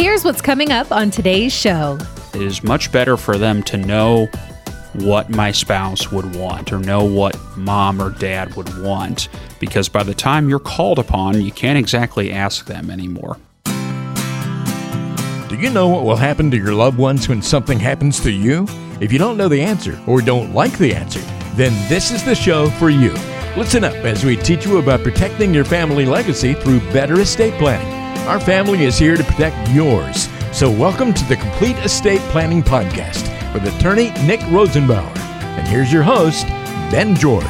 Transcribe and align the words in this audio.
Here's 0.00 0.24
what's 0.24 0.40
coming 0.40 0.72
up 0.72 0.92
on 0.92 1.10
today's 1.10 1.52
show. 1.52 1.98
It 2.32 2.40
is 2.40 2.64
much 2.64 2.90
better 2.90 3.18
for 3.18 3.36
them 3.36 3.62
to 3.64 3.76
know 3.76 4.30
what 4.94 5.28
my 5.28 5.52
spouse 5.52 6.10
would 6.10 6.34
want 6.34 6.72
or 6.72 6.78
know 6.78 7.04
what 7.04 7.36
mom 7.54 8.00
or 8.00 8.08
dad 8.08 8.54
would 8.54 8.82
want 8.82 9.28
because 9.58 9.90
by 9.90 10.02
the 10.02 10.14
time 10.14 10.48
you're 10.48 10.58
called 10.58 10.98
upon, 10.98 11.42
you 11.42 11.52
can't 11.52 11.78
exactly 11.78 12.32
ask 12.32 12.64
them 12.64 12.88
anymore. 12.88 13.36
Do 15.50 15.56
you 15.58 15.68
know 15.68 15.88
what 15.88 16.04
will 16.04 16.16
happen 16.16 16.50
to 16.50 16.56
your 16.56 16.72
loved 16.72 16.96
ones 16.96 17.28
when 17.28 17.42
something 17.42 17.78
happens 17.78 18.20
to 18.20 18.30
you? 18.30 18.66
If 19.02 19.12
you 19.12 19.18
don't 19.18 19.36
know 19.36 19.48
the 19.48 19.60
answer 19.60 20.00
or 20.06 20.22
don't 20.22 20.54
like 20.54 20.78
the 20.78 20.94
answer, 20.94 21.20
then 21.56 21.74
this 21.90 22.10
is 22.10 22.24
the 22.24 22.34
show 22.34 22.70
for 22.70 22.88
you. 22.88 23.12
Listen 23.54 23.84
up 23.84 23.96
as 23.96 24.24
we 24.24 24.38
teach 24.38 24.64
you 24.64 24.78
about 24.78 25.02
protecting 25.02 25.52
your 25.52 25.66
family 25.66 26.06
legacy 26.06 26.54
through 26.54 26.80
better 26.90 27.20
estate 27.20 27.52
planning. 27.58 27.99
Our 28.26 28.38
family 28.38 28.84
is 28.84 28.96
here 28.96 29.16
to 29.16 29.24
protect 29.24 29.68
yours. 29.70 30.28
So, 30.52 30.70
welcome 30.70 31.12
to 31.14 31.24
the 31.24 31.36
Complete 31.36 31.76
Estate 31.78 32.20
Planning 32.30 32.62
Podcast 32.62 33.24
with 33.52 33.66
attorney 33.66 34.10
Nick 34.24 34.38
Rosenbauer. 34.40 35.16
And 35.58 35.66
here's 35.66 35.92
your 35.92 36.04
host, 36.04 36.46
Ben 36.92 37.16
George. 37.16 37.44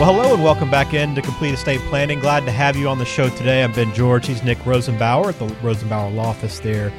Well, 0.00 0.12
hello 0.14 0.34
and 0.34 0.42
welcome 0.42 0.70
back 0.70 0.94
in 0.94 1.14
to 1.14 1.22
Complete 1.22 1.54
Estate 1.54 1.80
Planning. 1.82 2.18
Glad 2.18 2.44
to 2.46 2.50
have 2.50 2.76
you 2.76 2.88
on 2.88 2.98
the 2.98 3.04
show 3.04 3.28
today. 3.28 3.62
I'm 3.62 3.72
Ben 3.72 3.94
George. 3.94 4.26
He's 4.26 4.42
Nick 4.42 4.58
Rosenbauer 4.58 5.26
at 5.26 5.38
the 5.38 5.46
Rosenbauer 5.56 6.12
Law 6.14 6.28
Office 6.28 6.58
there 6.58 6.92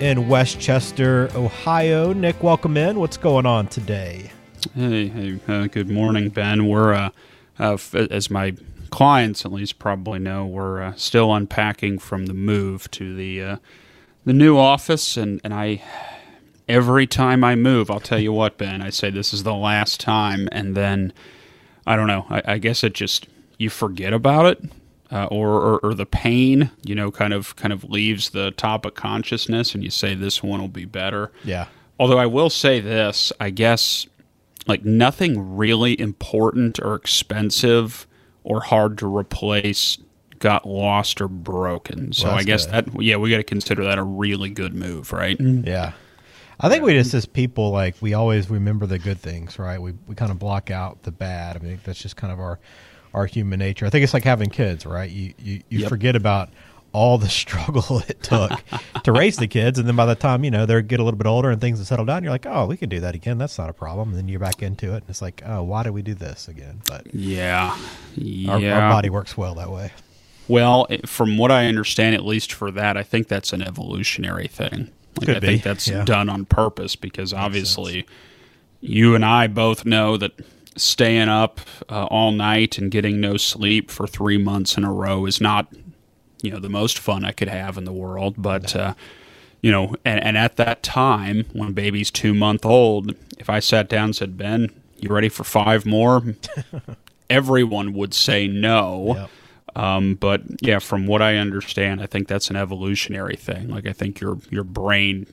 in 0.00 0.28
Westchester, 0.28 1.28
Ohio. 1.36 2.12
Nick, 2.12 2.42
welcome 2.42 2.76
in. 2.76 2.98
What's 2.98 3.16
going 3.16 3.46
on 3.46 3.68
today? 3.68 4.30
Hey, 4.74 5.06
hey, 5.08 5.38
uh, 5.46 5.66
good 5.68 5.90
morning, 5.90 6.30
Ben. 6.30 6.68
We're, 6.68 6.94
uh, 6.94 7.10
uh, 7.58 7.76
as 8.10 8.30
my 8.30 8.54
clients 8.94 9.44
at 9.44 9.50
least 9.50 9.80
probably 9.80 10.20
know, 10.20 10.46
we're 10.46 10.80
uh, 10.80 10.94
still 10.94 11.34
unpacking 11.34 11.98
from 11.98 12.26
the 12.26 12.32
move 12.32 12.88
to 12.92 13.12
the 13.12 13.42
uh, 13.42 13.56
the 14.24 14.32
new 14.32 14.56
office, 14.56 15.16
and 15.16 15.40
and 15.42 15.52
I 15.52 15.82
every 16.68 17.04
time 17.04 17.42
I 17.42 17.56
move, 17.56 17.90
I'll 17.90 17.98
tell 17.98 18.20
you 18.20 18.32
what, 18.32 18.56
Ben, 18.56 18.80
I 18.80 18.90
say 18.90 19.10
this 19.10 19.34
is 19.34 19.42
the 19.42 19.52
last 19.52 19.98
time, 19.98 20.48
and 20.52 20.76
then 20.76 21.12
I 21.84 21.96
don't 21.96 22.06
know. 22.06 22.24
I, 22.30 22.42
I 22.46 22.58
guess 22.58 22.84
it 22.84 22.94
just 22.94 23.26
you 23.58 23.68
forget 23.68 24.12
about 24.12 24.46
it. 24.46 24.70
Uh, 25.10 25.26
or, 25.26 25.48
or, 25.50 25.78
or 25.80 25.94
the 25.94 26.06
pain, 26.06 26.70
you 26.82 26.94
know, 26.94 27.10
kind 27.10 27.32
of 27.32 27.54
kind 27.56 27.72
of 27.72 27.84
leaves 27.84 28.30
the 28.30 28.50
top 28.52 28.86
of 28.86 28.94
consciousness, 28.94 29.74
and 29.74 29.84
you 29.84 29.90
say 29.90 30.14
this 30.14 30.42
one 30.42 30.60
will 30.60 30.66
be 30.66 30.86
better. 30.86 31.30
Yeah. 31.44 31.66
Although 32.00 32.18
I 32.18 32.26
will 32.26 32.50
say 32.50 32.80
this, 32.80 33.32
I 33.38 33.50
guess 33.50 34.06
like 34.66 34.84
nothing 34.84 35.56
really 35.56 35.98
important 36.00 36.80
or 36.80 36.94
expensive 36.94 38.06
or 38.44 38.60
hard 38.60 38.98
to 38.98 39.16
replace 39.16 39.98
got 40.38 40.66
lost 40.66 41.20
or 41.20 41.28
broken. 41.28 42.12
So 42.12 42.28
Well, 42.28 42.36
I 42.36 42.42
guess 42.42 42.66
good. 42.66 42.86
that 42.86 43.02
yeah, 43.02 43.16
we 43.16 43.30
got 43.30 43.38
to 43.38 43.42
consider 43.44 43.84
that 43.84 43.98
a 43.98 44.02
really 44.02 44.50
good 44.50 44.74
move, 44.74 45.12
right? 45.12 45.38
Mm-hmm. 45.38 45.66
Yeah. 45.66 45.92
I 46.60 46.68
think 46.68 46.84
we 46.84 46.92
just 46.92 47.14
as 47.14 47.26
people 47.26 47.70
like 47.70 47.96
we 48.00 48.14
always 48.14 48.48
remember 48.48 48.86
the 48.86 48.98
good 48.98 49.18
things, 49.18 49.58
right? 49.58 49.80
We 49.80 49.94
we 50.06 50.14
kind 50.14 50.30
of 50.30 50.38
block 50.38 50.70
out 50.70 51.02
the 51.02 51.10
bad. 51.12 51.56
I 51.56 51.60
mean 51.60 51.80
that's 51.84 52.00
just 52.00 52.16
kind 52.16 52.32
of 52.32 52.38
our 52.38 52.60
our 53.12 53.26
human 53.26 53.58
nature. 53.58 53.86
I 53.86 53.90
think 53.90 54.04
it's 54.04 54.14
like 54.14 54.24
having 54.24 54.50
kids, 54.50 54.84
right? 54.86 55.10
You 55.10 55.34
you, 55.38 55.62
you 55.68 55.78
Yep. 55.80 55.88
forget 55.88 56.14
about 56.16 56.50
all 56.94 57.18
the 57.18 57.28
struggle 57.42 57.98
it 58.08 58.22
took 58.22 58.52
to 59.02 59.12
raise 59.12 59.36
the 59.36 59.46
kids 59.46 59.78
and 59.78 59.86
then 59.86 59.96
by 59.96 60.06
the 60.06 60.14
time, 60.14 60.44
you 60.44 60.50
know, 60.50 60.64
they 60.64 60.80
get 60.80 61.00
a 61.00 61.04
little 61.04 61.18
bit 61.18 61.26
older 61.26 61.50
and 61.50 61.60
things 61.60 61.78
have 61.78 61.86
settled 61.86 62.08
down, 62.08 62.22
you're 62.22 62.32
like, 62.32 62.46
"Oh, 62.46 62.66
we 62.66 62.76
can 62.76 62.88
do 62.88 63.00
that 63.00 63.14
again. 63.14 63.36
That's 63.36 63.58
not 63.58 63.68
a 63.68 63.74
problem." 63.74 64.10
And 64.10 64.18
then 64.18 64.28
you're 64.28 64.40
back 64.40 64.62
into 64.62 64.92
it 64.94 64.98
and 64.98 65.10
it's 65.10 65.20
like, 65.20 65.42
"Oh, 65.44 65.62
why 65.62 65.82
do 65.82 65.92
we 65.92 66.00
do 66.02 66.14
this 66.14 66.48
again?" 66.48 66.80
But 66.88 67.14
Yeah, 67.14 67.76
yeah. 68.14 68.52
our, 68.52 68.82
our 68.82 68.90
body 68.90 69.10
works 69.10 69.36
well 69.36 69.54
that 69.56 69.70
way. 69.70 69.92
Well, 70.46 70.86
from 71.06 71.38
what 71.38 71.50
I 71.50 71.66
understand, 71.66 72.14
at 72.14 72.24
least 72.24 72.52
for 72.52 72.70
that, 72.70 72.96
I 72.96 73.02
think 73.02 73.28
that's 73.28 73.52
an 73.52 73.62
evolutionary 73.62 74.46
thing. 74.46 74.90
Like, 75.18 75.26
Could 75.26 75.36
I 75.36 75.40
be, 75.40 75.46
think 75.46 75.62
that's 75.62 75.88
yeah. 75.88 76.04
done 76.04 76.28
on 76.28 76.44
purpose 76.44 76.96
because 76.96 77.32
obviously, 77.32 78.06
you 78.80 79.14
and 79.14 79.24
I 79.24 79.46
both 79.46 79.84
know 79.86 80.16
that 80.18 80.32
staying 80.76 81.28
up 81.28 81.60
uh, 81.88 82.04
all 82.06 82.32
night 82.32 82.78
and 82.78 82.90
getting 82.90 83.20
no 83.20 83.36
sleep 83.36 83.90
for 83.90 84.06
three 84.06 84.38
months 84.38 84.76
in 84.76 84.84
a 84.84 84.92
row 84.92 85.24
is 85.24 85.40
not, 85.40 85.72
you 86.44 86.50
know, 86.50 86.58
the 86.60 86.68
most 86.68 86.98
fun 86.98 87.24
I 87.24 87.32
could 87.32 87.48
have 87.48 87.76
in 87.78 87.84
the 87.84 87.92
world. 87.92 88.34
But 88.38 88.74
uh, 88.76 88.94
you 89.62 89.70
know, 89.72 89.94
and, 90.04 90.22
and 90.22 90.36
at 90.36 90.56
that 90.56 90.82
time 90.82 91.46
when 91.52 91.72
baby's 91.72 92.10
two 92.10 92.34
month 92.34 92.64
old, 92.66 93.14
if 93.38 93.48
I 93.48 93.60
sat 93.60 93.88
down 93.88 94.04
and 94.06 94.16
said, 94.16 94.36
Ben, 94.36 94.70
you 94.98 95.08
ready 95.08 95.28
for 95.28 95.44
five 95.44 95.86
more? 95.86 96.22
Everyone 97.30 97.94
would 97.94 98.12
say 98.14 98.46
no. 98.46 99.14
Yep. 99.16 99.30
Um, 99.76 100.14
but 100.14 100.42
yeah, 100.60 100.78
from 100.78 101.06
what 101.06 101.20
I 101.22 101.36
understand, 101.36 102.00
I 102.00 102.06
think 102.06 102.28
that's 102.28 102.48
an 102.50 102.56
evolutionary 102.56 103.34
thing. 103.36 103.68
Like 103.70 103.86
I 103.86 103.92
think 103.92 104.20
your 104.20 104.38
your 104.50 104.62
brain, 104.62 105.26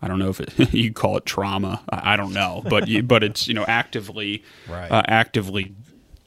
I 0.00 0.06
don't 0.06 0.18
know 0.20 0.28
if 0.28 0.40
it, 0.40 0.72
you 0.72 0.92
call 0.92 1.16
it 1.16 1.26
trauma. 1.26 1.82
I, 1.88 2.12
I 2.12 2.16
don't 2.16 2.32
know, 2.34 2.62
but 2.68 2.86
you, 2.86 3.02
but 3.02 3.24
it's 3.24 3.48
you 3.48 3.54
know 3.54 3.64
actively 3.66 4.44
Right. 4.68 4.90
uh, 4.92 5.02
actively 5.08 5.74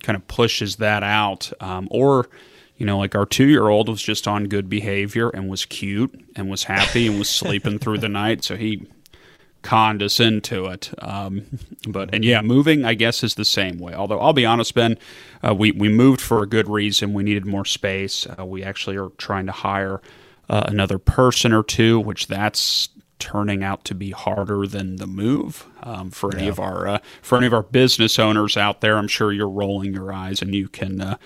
kind 0.04 0.18
of 0.18 0.28
pushes 0.28 0.78
that 0.78 1.04
out. 1.04 1.54
Um, 1.62 1.88
or 1.90 2.28
you 2.78 2.86
know, 2.86 2.98
like 2.98 3.16
our 3.16 3.26
two 3.26 3.48
year 3.48 3.68
old 3.68 3.90
was 3.90 4.02
just 4.02 4.28
on 4.28 4.46
good 4.46 4.70
behavior 4.70 5.30
and 5.30 5.50
was 5.50 5.66
cute 5.66 6.14
and 6.36 6.50
was 6.50 6.64
happy 6.64 7.08
and 7.08 7.20
was 7.20 7.30
sleeping 7.30 7.80
through 7.80 7.98
the 7.98 8.10
night, 8.10 8.44
so 8.44 8.56
he 8.56 8.88
conned 9.64 10.02
us 10.02 10.20
into 10.20 10.66
it. 10.66 10.92
Um, 11.00 11.60
but 11.88 12.14
and 12.14 12.24
yeah, 12.24 12.42
moving 12.42 12.86
I 12.86 12.94
guess 12.94 13.24
is 13.24 13.36
the 13.36 13.46
same 13.46 13.80
way. 13.80 13.94
Although 13.94 14.20
I'll 14.20 14.34
be 14.34 14.46
honest, 14.46 14.74
Ben, 14.74 14.98
uh, 15.46 15.54
we 15.54 15.72
we 15.72 15.90
moved 15.90 16.22
for 16.22 16.44
a 16.44 16.48
good 16.48 16.70
reason. 16.70 17.14
We 17.14 17.24
needed 17.24 17.46
more 17.46 17.66
space. 17.66 18.28
Uh, 18.28 18.46
we 18.46 18.64
actually 18.64 18.98
are 18.98 19.10
trying 19.18 19.48
to 19.48 19.52
hire 19.52 20.02
uh, 20.50 20.64
another 20.68 21.00
person 21.00 21.54
or 21.54 21.64
two, 21.64 22.00
which 22.00 22.28
that's 22.28 22.90
turning 23.20 23.64
out 23.64 23.84
to 23.84 23.96
be 23.96 24.12
harder 24.12 24.68
than 24.68 24.98
the 24.98 25.08
move 25.08 25.66
um, 25.82 26.12
for 26.12 26.36
any 26.36 26.48
of 26.48 26.60
our 26.60 26.88
uh, 26.88 27.00
for 27.22 27.38
any 27.38 27.48
of 27.48 27.54
our 27.54 27.64
business 27.64 28.20
owners 28.20 28.56
out 28.56 28.82
there. 28.82 28.98
I'm 28.98 29.08
sure 29.08 29.32
you're 29.32 29.50
rolling 29.50 29.94
your 29.94 30.14
eyes 30.14 30.42
and 30.42 30.54
you 30.54 30.70
can 30.70 31.02
uh, 31.02 31.18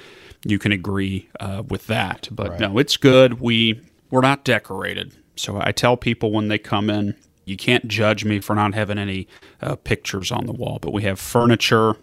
you 0.44 0.60
can 0.60 0.72
agree 0.72 1.30
uh, 1.40 1.64
with 1.68 1.88
that. 1.88 2.28
But 2.32 2.60
no, 2.60 2.78
it's 2.78 2.98
good. 2.98 3.40
We 3.40 3.82
we're 4.10 4.22
not 4.22 4.44
decorated, 4.44 5.14
so 5.36 5.60
I 5.62 5.72
tell 5.72 5.98
people 5.98 6.32
when 6.32 6.48
they 6.48 6.58
come 6.58 6.90
in, 6.90 7.16
you 7.46 7.58
can't 7.58 7.88
judge 7.88 8.26
me 8.26 8.40
for 8.40 8.56
not 8.56 8.74
having 8.74 8.98
any 8.98 9.28
uh, 9.62 9.76
pictures 9.76 10.32
on 10.32 10.46
the 10.46 10.54
wall. 10.54 10.80
But 10.82 10.94
we 10.94 11.04
have 11.04 11.20
furniture. 11.20 11.96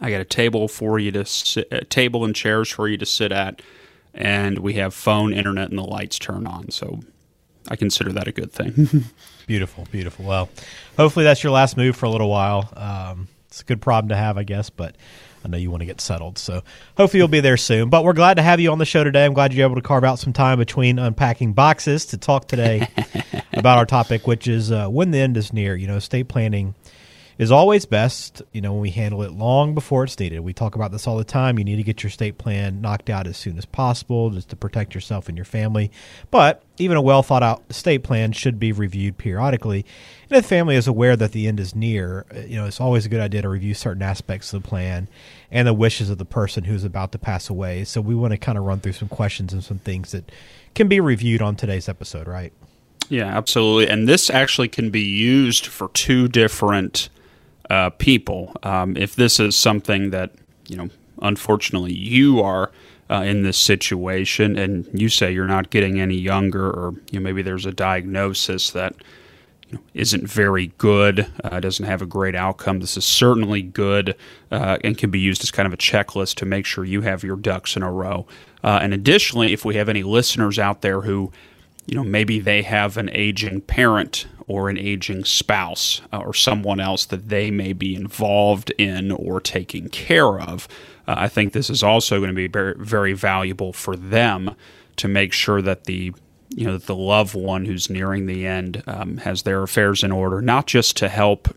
I 0.00 0.10
got 0.10 0.20
a 0.20 0.24
table 0.24 0.66
for 0.66 0.98
you 0.98 1.12
to 1.12 1.24
sit, 1.24 1.68
a 1.70 1.84
table 1.84 2.24
and 2.24 2.34
chairs 2.34 2.68
for 2.70 2.88
you 2.88 2.96
to 2.96 3.06
sit 3.06 3.30
at, 3.30 3.62
and 4.12 4.58
we 4.58 4.74
have 4.74 4.92
phone, 4.92 5.32
internet, 5.32 5.70
and 5.70 5.78
the 5.78 5.84
lights 5.84 6.18
turn 6.18 6.46
on. 6.46 6.70
So 6.70 7.00
I 7.68 7.76
consider 7.76 8.12
that 8.12 8.28
a 8.28 8.32
good 8.32 8.52
thing. 8.52 9.04
Beautiful, 9.46 9.86
beautiful. 9.90 10.24
Well, 10.24 10.48
hopefully 10.96 11.26
that's 11.26 11.44
your 11.44 11.52
last 11.52 11.76
move 11.76 11.96
for 11.96 12.06
a 12.06 12.10
little 12.10 12.30
while. 12.30 12.72
Um, 12.76 13.28
it's 13.46 13.60
a 13.60 13.64
good 13.64 13.82
problem 13.82 14.08
to 14.08 14.16
have, 14.16 14.38
I 14.38 14.42
guess, 14.42 14.70
but 14.70 14.96
I 15.44 15.48
know 15.48 15.58
you 15.58 15.70
want 15.70 15.82
to 15.82 15.86
get 15.86 16.00
settled. 16.00 16.38
So 16.38 16.62
hopefully 16.96 17.18
you'll 17.18 17.28
be 17.28 17.40
there 17.40 17.56
soon. 17.56 17.90
But 17.90 18.04
we're 18.04 18.14
glad 18.14 18.34
to 18.34 18.42
have 18.42 18.60
you 18.60 18.72
on 18.72 18.78
the 18.78 18.86
show 18.86 19.04
today. 19.04 19.24
I'm 19.24 19.34
glad 19.34 19.52
you're 19.52 19.66
able 19.66 19.76
to 19.76 19.82
carve 19.82 20.04
out 20.04 20.18
some 20.18 20.32
time 20.32 20.58
between 20.58 20.98
unpacking 20.98 21.52
boxes 21.52 22.06
to 22.06 22.16
talk 22.16 22.48
today 22.48 22.88
about 23.52 23.78
our 23.78 23.86
topic, 23.86 24.26
which 24.26 24.48
is 24.48 24.72
uh, 24.72 24.88
when 24.88 25.10
the 25.10 25.18
end 25.18 25.36
is 25.36 25.52
near. 25.52 25.76
You 25.76 25.86
know, 25.86 25.96
estate 25.96 26.28
planning 26.28 26.74
is 27.38 27.50
always 27.50 27.84
best, 27.86 28.42
you 28.52 28.60
know, 28.60 28.72
when 28.72 28.82
we 28.82 28.90
handle 28.90 29.22
it 29.22 29.32
long 29.32 29.74
before 29.74 30.04
it's 30.04 30.18
needed. 30.18 30.40
We 30.40 30.52
talk 30.52 30.74
about 30.74 30.92
this 30.92 31.06
all 31.06 31.16
the 31.16 31.24
time. 31.24 31.58
You 31.58 31.64
need 31.64 31.76
to 31.76 31.82
get 31.82 32.02
your 32.02 32.08
estate 32.08 32.38
plan 32.38 32.80
knocked 32.80 33.10
out 33.10 33.26
as 33.26 33.36
soon 33.36 33.58
as 33.58 33.64
possible 33.64 34.30
just 34.30 34.48
to 34.50 34.56
protect 34.56 34.94
yourself 34.94 35.28
and 35.28 35.36
your 35.36 35.44
family. 35.44 35.90
But 36.30 36.62
even 36.78 36.96
a 36.96 37.02
well 37.02 37.22
thought 37.22 37.42
out 37.42 37.62
estate 37.70 38.04
plan 38.04 38.32
should 38.32 38.58
be 38.58 38.72
reviewed 38.72 39.18
periodically. 39.18 39.84
And 40.28 40.38
if 40.38 40.44
the 40.44 40.48
family 40.48 40.76
is 40.76 40.86
aware 40.86 41.16
that 41.16 41.32
the 41.32 41.46
end 41.48 41.60
is 41.60 41.74
near, 41.74 42.24
uh, 42.34 42.40
you 42.40 42.56
know, 42.56 42.66
it's 42.66 42.80
always 42.80 43.06
a 43.06 43.08
good 43.08 43.20
idea 43.20 43.42
to 43.42 43.48
review 43.48 43.74
certain 43.74 44.02
aspects 44.02 44.52
of 44.52 44.62
the 44.62 44.68
plan 44.68 45.08
and 45.50 45.66
the 45.66 45.74
wishes 45.74 46.10
of 46.10 46.18
the 46.18 46.24
person 46.24 46.64
who's 46.64 46.84
about 46.84 47.12
to 47.12 47.18
pass 47.18 47.50
away. 47.50 47.84
So 47.84 48.00
we 48.00 48.14
want 48.14 48.32
to 48.32 48.38
kind 48.38 48.58
of 48.58 48.64
run 48.64 48.80
through 48.80 48.92
some 48.92 49.08
questions 49.08 49.52
and 49.52 49.62
some 49.62 49.78
things 49.78 50.12
that 50.12 50.30
can 50.74 50.88
be 50.88 51.00
reviewed 51.00 51.42
on 51.42 51.56
today's 51.56 51.88
episode, 51.88 52.26
right? 52.26 52.52
Yeah, 53.08 53.26
absolutely. 53.26 53.88
And 53.88 54.08
this 54.08 54.30
actually 54.30 54.68
can 54.68 54.90
be 54.90 55.02
used 55.02 55.66
for 55.66 55.88
two 55.88 56.28
different 56.28 57.08
uh, 57.70 57.90
people. 57.90 58.52
Um, 58.62 58.96
if 58.96 59.16
this 59.16 59.40
is 59.40 59.56
something 59.56 60.10
that, 60.10 60.32
you 60.68 60.76
know, 60.76 60.88
unfortunately 61.22 61.94
you 61.94 62.40
are 62.40 62.70
uh, 63.10 63.22
in 63.22 63.42
this 63.42 63.58
situation 63.58 64.58
and 64.58 64.88
you 64.92 65.08
say 65.08 65.32
you're 65.32 65.46
not 65.46 65.70
getting 65.70 66.00
any 66.00 66.16
younger, 66.16 66.66
or, 66.66 66.94
you 67.10 67.20
know, 67.20 67.24
maybe 67.24 67.42
there's 67.42 67.66
a 67.66 67.72
diagnosis 67.72 68.70
that 68.70 68.94
you 69.68 69.78
know, 69.78 69.84
isn't 69.94 70.28
very 70.28 70.68
good, 70.78 71.26
uh, 71.42 71.60
doesn't 71.60 71.86
have 71.86 72.02
a 72.02 72.06
great 72.06 72.34
outcome. 72.34 72.80
This 72.80 72.96
is 72.96 73.04
certainly 73.04 73.62
good 73.62 74.16
uh, 74.50 74.78
and 74.84 74.96
can 74.96 75.10
be 75.10 75.20
used 75.20 75.42
as 75.42 75.50
kind 75.50 75.66
of 75.66 75.72
a 75.72 75.78
checklist 75.78 76.36
to 76.36 76.46
make 76.46 76.66
sure 76.66 76.84
you 76.84 77.02
have 77.02 77.22
your 77.22 77.36
ducks 77.36 77.76
in 77.76 77.82
a 77.82 77.90
row. 77.90 78.26
Uh, 78.62 78.78
and 78.82 78.94
additionally, 78.94 79.52
if 79.52 79.64
we 79.64 79.76
have 79.76 79.88
any 79.88 80.02
listeners 80.02 80.58
out 80.58 80.80
there 80.80 81.02
who, 81.02 81.30
you 81.86 81.96
know, 81.96 82.04
maybe 82.04 82.40
they 82.40 82.62
have 82.62 82.96
an 82.96 83.10
aging 83.12 83.60
parent 83.62 84.26
or 84.46 84.68
an 84.68 84.78
aging 84.78 85.24
spouse 85.24 86.00
uh, 86.12 86.18
or 86.18 86.34
someone 86.34 86.80
else 86.80 87.06
that 87.06 87.28
they 87.28 87.50
may 87.50 87.72
be 87.72 87.94
involved 87.94 88.70
in 88.78 89.10
or 89.10 89.40
taking 89.40 89.88
care 89.88 90.38
of, 90.40 90.68
uh, 91.06 91.14
I 91.16 91.28
think 91.28 91.52
this 91.52 91.70
is 91.70 91.82
also 91.82 92.18
going 92.18 92.30
to 92.30 92.34
be 92.34 92.48
very, 92.48 92.74
very 92.78 93.12
valuable 93.12 93.72
for 93.72 93.96
them 93.96 94.54
to 94.96 95.08
make 95.08 95.32
sure 95.32 95.60
that 95.62 95.84
the 95.84 96.12
you 96.50 96.66
know 96.66 96.74
that 96.74 96.86
the 96.86 96.94
loved 96.94 97.34
one 97.34 97.64
who's 97.64 97.90
nearing 97.90 98.26
the 98.26 98.46
end 98.46 98.82
um, 98.86 99.16
has 99.18 99.42
their 99.42 99.62
affairs 99.62 100.04
in 100.04 100.12
order, 100.12 100.40
not 100.40 100.66
just 100.66 100.96
to 100.98 101.08
help. 101.08 101.48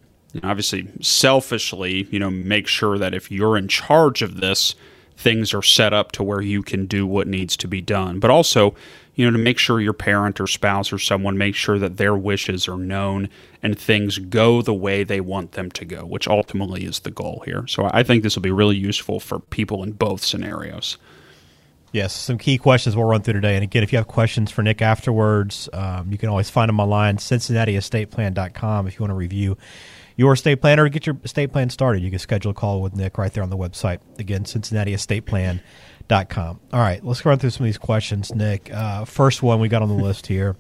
Obviously, 0.44 0.88
selfishly, 1.02 2.08
you 2.12 2.20
know, 2.20 2.30
make 2.30 2.68
sure 2.68 2.98
that 2.98 3.14
if 3.14 3.32
you're 3.32 3.58
in 3.58 3.68
charge 3.68 4.22
of 4.22 4.40
this, 4.40 4.76
things 5.16 5.54
are 5.54 5.62
set 5.64 5.94
up 5.94 6.12
to 6.14 6.24
where 6.24 6.42
you 6.42 6.64
can 6.64 6.86
do 6.86 7.06
what 7.06 7.28
needs 7.28 7.56
to 7.58 7.68
be 7.68 7.82
done. 7.82 8.20
But 8.20 8.32
also, 8.32 8.76
you 9.18 9.26
know, 9.26 9.32
to 9.32 9.44
make 9.44 9.58
sure 9.58 9.82
your 9.82 9.94
parent 9.94 10.40
or 10.40 10.46
spouse 10.46 10.94
or 10.94 11.00
someone 11.00 11.40
makes 11.40 11.58
sure 11.58 11.80
that 11.80 11.98
their 11.98 12.16
wishes 12.16 12.68
are 12.68 12.78
known 12.78 13.30
and 13.64 13.78
things 13.78 14.20
go 14.20 14.62
the 14.62 14.76
way 14.76 15.04
they 15.04 15.20
want 15.20 15.54
them 15.54 15.72
to 15.72 15.84
go, 15.86 16.06
which 16.06 16.28
ultimately 16.28 16.86
is 16.86 17.00
the 17.00 17.10
goal 17.10 17.42
here. 17.44 17.66
So 17.66 17.90
I 17.92 18.04
think 18.04 18.22
this 18.22 18.36
will 18.36 18.44
be 18.44 18.52
really 18.52 18.78
useful 18.78 19.20
for 19.20 19.40
people 19.40 19.82
in 19.82 19.94
both 19.94 20.24
scenarios. 20.24 20.98
Yes, 21.92 22.14
some 22.14 22.38
key 22.38 22.60
questions 22.60 22.96
we'll 22.96 23.08
run 23.08 23.24
through 23.24 23.34
today. 23.34 23.56
And 23.56 23.64
again, 23.64 23.82
if 23.82 23.92
you 23.92 23.98
have 23.98 24.08
questions 24.08 24.52
for 24.52 24.62
Nick 24.62 24.84
afterwards, 24.84 25.68
um, 25.74 26.12
you 26.12 26.20
can 26.20 26.30
always 26.30 26.52
find 26.52 26.70
them 26.70 26.80
online, 26.80 27.18
CincinnatiEstatePlan.com. 27.18 28.86
If 28.86 28.96
you 28.96 29.00
want 29.00 29.12
to 29.12 29.16
review 29.16 29.58
your 30.16 30.34
estate 30.34 30.62
plan 30.62 30.80
or 30.80 30.88
get 30.90 31.08
your 31.08 31.18
estate 31.24 31.52
plan 31.52 31.72
started, 31.72 32.04
you 32.04 32.12
can 32.12 32.20
schedule 32.20 32.52
a 32.52 32.54
call 32.54 32.84
with 32.84 32.96
Nick 32.96 33.18
right 33.18 33.34
there 33.34 33.42
on 33.42 33.50
the 33.50 33.58
website. 33.58 34.00
Again, 34.20 34.44
CincinnatiEstatePlan.com. 34.44 35.62
All 36.72 36.80
right, 36.80 37.04
let's 37.04 37.26
run 37.26 37.40
through 37.40 37.50
some 37.52 37.64
of 37.64 37.68
these 37.68 37.78
questions, 37.78 38.34
Nick. 38.34 38.74
Uh, 38.74 39.06
first 39.06 39.44
one 39.44 39.60
we 39.60 39.68
got 39.68 39.82
on 39.82 39.90
the 39.90 40.04
list 40.04 40.28
here 40.28 40.56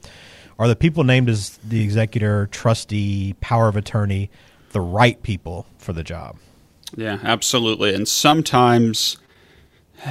Are 0.60 0.68
the 0.68 0.76
people 0.76 1.04
named 1.04 1.30
as 1.30 1.58
the 1.64 1.82
executor, 1.82 2.48
trustee, 2.48 3.36
power 3.42 3.68
of 3.68 3.76
attorney 3.76 4.30
the 4.72 4.82
right 4.82 5.22
people 5.24 5.66
for 5.78 5.94
the 5.94 6.04
job? 6.04 6.38
Yeah, 6.96 7.20
absolutely. 7.24 7.94
And 7.94 8.08
sometimes 8.08 9.18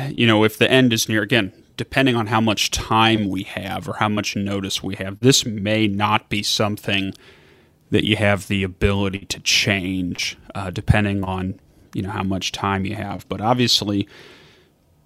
you 0.09 0.27
know, 0.27 0.45
if 0.45 0.59
the 0.59 0.71
end 0.71 0.93
is 0.93 1.09
near, 1.09 1.23
again, 1.23 1.53
depending 1.77 2.17
on 2.17 2.27
how 2.27 2.41
much 2.41 2.71
time 2.71 3.29
we 3.29 3.43
have 3.45 3.89
or 3.89 3.95
how 3.95 4.09
much 4.09 4.37
notice 4.37 4.83
we 4.83 4.97
have, 4.97 5.21
this 5.21 5.45
may 5.45 5.87
not 5.87 6.29
be 6.29 6.43
something 6.43 7.13
that 7.91 8.05
you 8.05 8.17
have 8.17 8.49
the 8.49 8.63
ability 8.63 9.21
to 9.27 9.41
change, 9.41 10.37
uh, 10.55 10.71
depending 10.71 11.23
on 11.23 11.59
you 11.95 12.03
know 12.03 12.11
how 12.11 12.23
much 12.23 12.53
time 12.53 12.85
you 12.85 12.95
have. 12.95 13.29
But 13.29 13.41
obviously, 13.41 14.09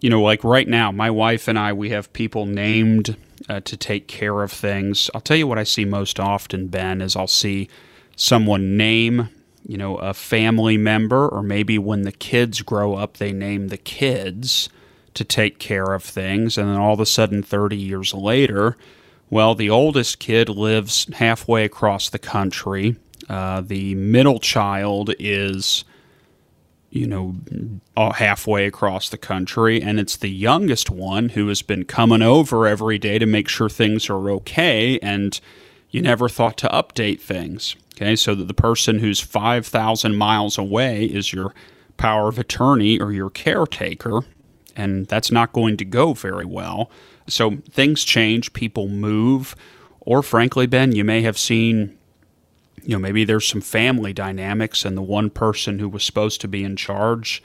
you 0.00 0.10
know, 0.10 0.22
like 0.22 0.44
right 0.44 0.68
now, 0.68 0.90
my 0.90 1.10
wife 1.10 1.48
and 1.48 1.58
I, 1.58 1.72
we 1.72 1.90
have 1.90 2.12
people 2.12 2.46
named 2.46 3.16
uh, 3.48 3.60
to 3.60 3.76
take 3.76 4.08
care 4.08 4.42
of 4.42 4.52
things. 4.52 5.10
I'll 5.14 5.20
tell 5.20 5.36
you 5.36 5.46
what 5.46 5.58
I 5.58 5.64
see 5.64 5.84
most 5.84 6.18
often, 6.18 6.68
Ben, 6.68 7.00
is 7.00 7.16
I'll 7.16 7.26
see 7.26 7.68
someone 8.16 8.76
name 8.76 9.28
you 9.66 9.76
know, 9.76 9.96
a 9.96 10.14
family 10.14 10.76
member, 10.76 11.28
or 11.28 11.42
maybe 11.42 11.78
when 11.78 12.02
the 12.02 12.12
kids 12.12 12.62
grow 12.62 12.94
up, 12.94 13.16
they 13.16 13.32
name 13.32 13.68
the 13.68 13.76
kids 13.76 14.68
to 15.14 15.24
take 15.24 15.58
care 15.58 15.92
of 15.92 16.02
things. 16.02 16.56
And 16.56 16.68
then 16.68 16.76
all 16.76 16.94
of 16.94 17.00
a 17.00 17.06
sudden, 17.06 17.42
30 17.42 17.76
years 17.76 18.14
later, 18.14 18.76
well, 19.28 19.54
the 19.54 19.70
oldest 19.70 20.18
kid 20.18 20.48
lives 20.48 21.06
halfway 21.14 21.64
across 21.64 22.08
the 22.08 22.18
country. 22.18 22.96
Uh, 23.28 23.60
the 23.60 23.94
middle 23.94 24.40
child 24.40 25.14
is, 25.18 25.84
you 26.90 27.06
know, 27.06 27.36
uh, 27.96 28.12
halfway 28.12 28.66
across 28.66 29.08
the 29.08 29.18
country. 29.18 29.80
And 29.80 30.00
it's 30.00 30.16
the 30.16 30.30
youngest 30.30 30.90
one 30.90 31.30
who 31.30 31.48
has 31.48 31.62
been 31.62 31.84
coming 31.84 32.22
over 32.22 32.66
every 32.66 32.98
day 32.98 33.18
to 33.18 33.26
make 33.26 33.48
sure 33.48 33.68
things 33.68 34.10
are 34.10 34.30
okay. 34.30 34.98
And 35.00 35.40
you 35.90 36.02
never 36.02 36.28
thought 36.28 36.56
to 36.58 36.68
update 36.68 37.20
things. 37.20 37.76
Okay, 37.96 38.16
so 38.16 38.34
that 38.34 38.48
the 38.48 38.54
person 38.54 38.98
who's 38.98 39.20
5,000 39.20 40.16
miles 40.16 40.56
away 40.56 41.04
is 41.04 41.32
your 41.32 41.54
power 41.98 42.28
of 42.28 42.38
attorney 42.38 42.98
or 42.98 43.12
your 43.12 43.28
caretaker, 43.28 44.22
and 44.74 45.06
that's 45.06 45.30
not 45.30 45.52
going 45.52 45.76
to 45.76 45.84
go 45.84 46.14
very 46.14 46.46
well. 46.46 46.90
So 47.26 47.58
things 47.70 48.02
change, 48.02 48.54
people 48.54 48.88
move, 48.88 49.54
or 50.00 50.22
frankly, 50.22 50.66
Ben, 50.66 50.92
you 50.92 51.04
may 51.04 51.20
have 51.20 51.36
seen, 51.36 51.98
you 52.82 52.90
know, 52.90 52.98
maybe 52.98 53.24
there's 53.24 53.46
some 53.46 53.60
family 53.60 54.12
dynamics, 54.12 54.84
and 54.84 54.96
the 54.96 55.02
one 55.02 55.30
person 55.30 55.78
who 55.78 55.88
was 55.88 56.04
supposed 56.04 56.40
to 56.42 56.48
be 56.48 56.64
in 56.64 56.76
charge, 56.76 57.42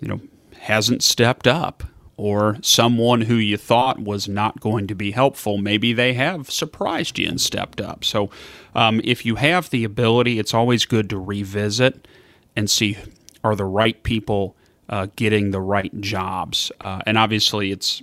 you 0.00 0.08
know, 0.08 0.20
hasn't 0.60 1.02
stepped 1.02 1.46
up 1.46 1.84
or 2.16 2.56
someone 2.62 3.22
who 3.22 3.34
you 3.34 3.56
thought 3.56 3.98
was 3.98 4.28
not 4.28 4.60
going 4.60 4.86
to 4.86 4.94
be 4.94 5.10
helpful, 5.10 5.58
maybe 5.58 5.92
they 5.92 6.12
have 6.14 6.50
surprised 6.50 7.18
you 7.18 7.28
and 7.28 7.40
stepped 7.40 7.80
up. 7.80 8.04
So, 8.04 8.30
um, 8.74 9.00
if 9.02 9.24
you 9.26 9.36
have 9.36 9.70
the 9.70 9.84
ability, 9.84 10.38
it's 10.38 10.54
always 10.54 10.84
good 10.84 11.10
to 11.10 11.18
revisit 11.18 12.06
and 12.54 12.70
see 12.70 12.96
are 13.42 13.56
the 13.56 13.64
right 13.64 14.00
people 14.02 14.56
uh, 14.88 15.08
getting 15.16 15.50
the 15.50 15.60
right 15.60 16.00
jobs. 16.00 16.70
Uh, 16.80 17.00
and 17.06 17.18
obviously, 17.18 17.72
it's 17.72 18.02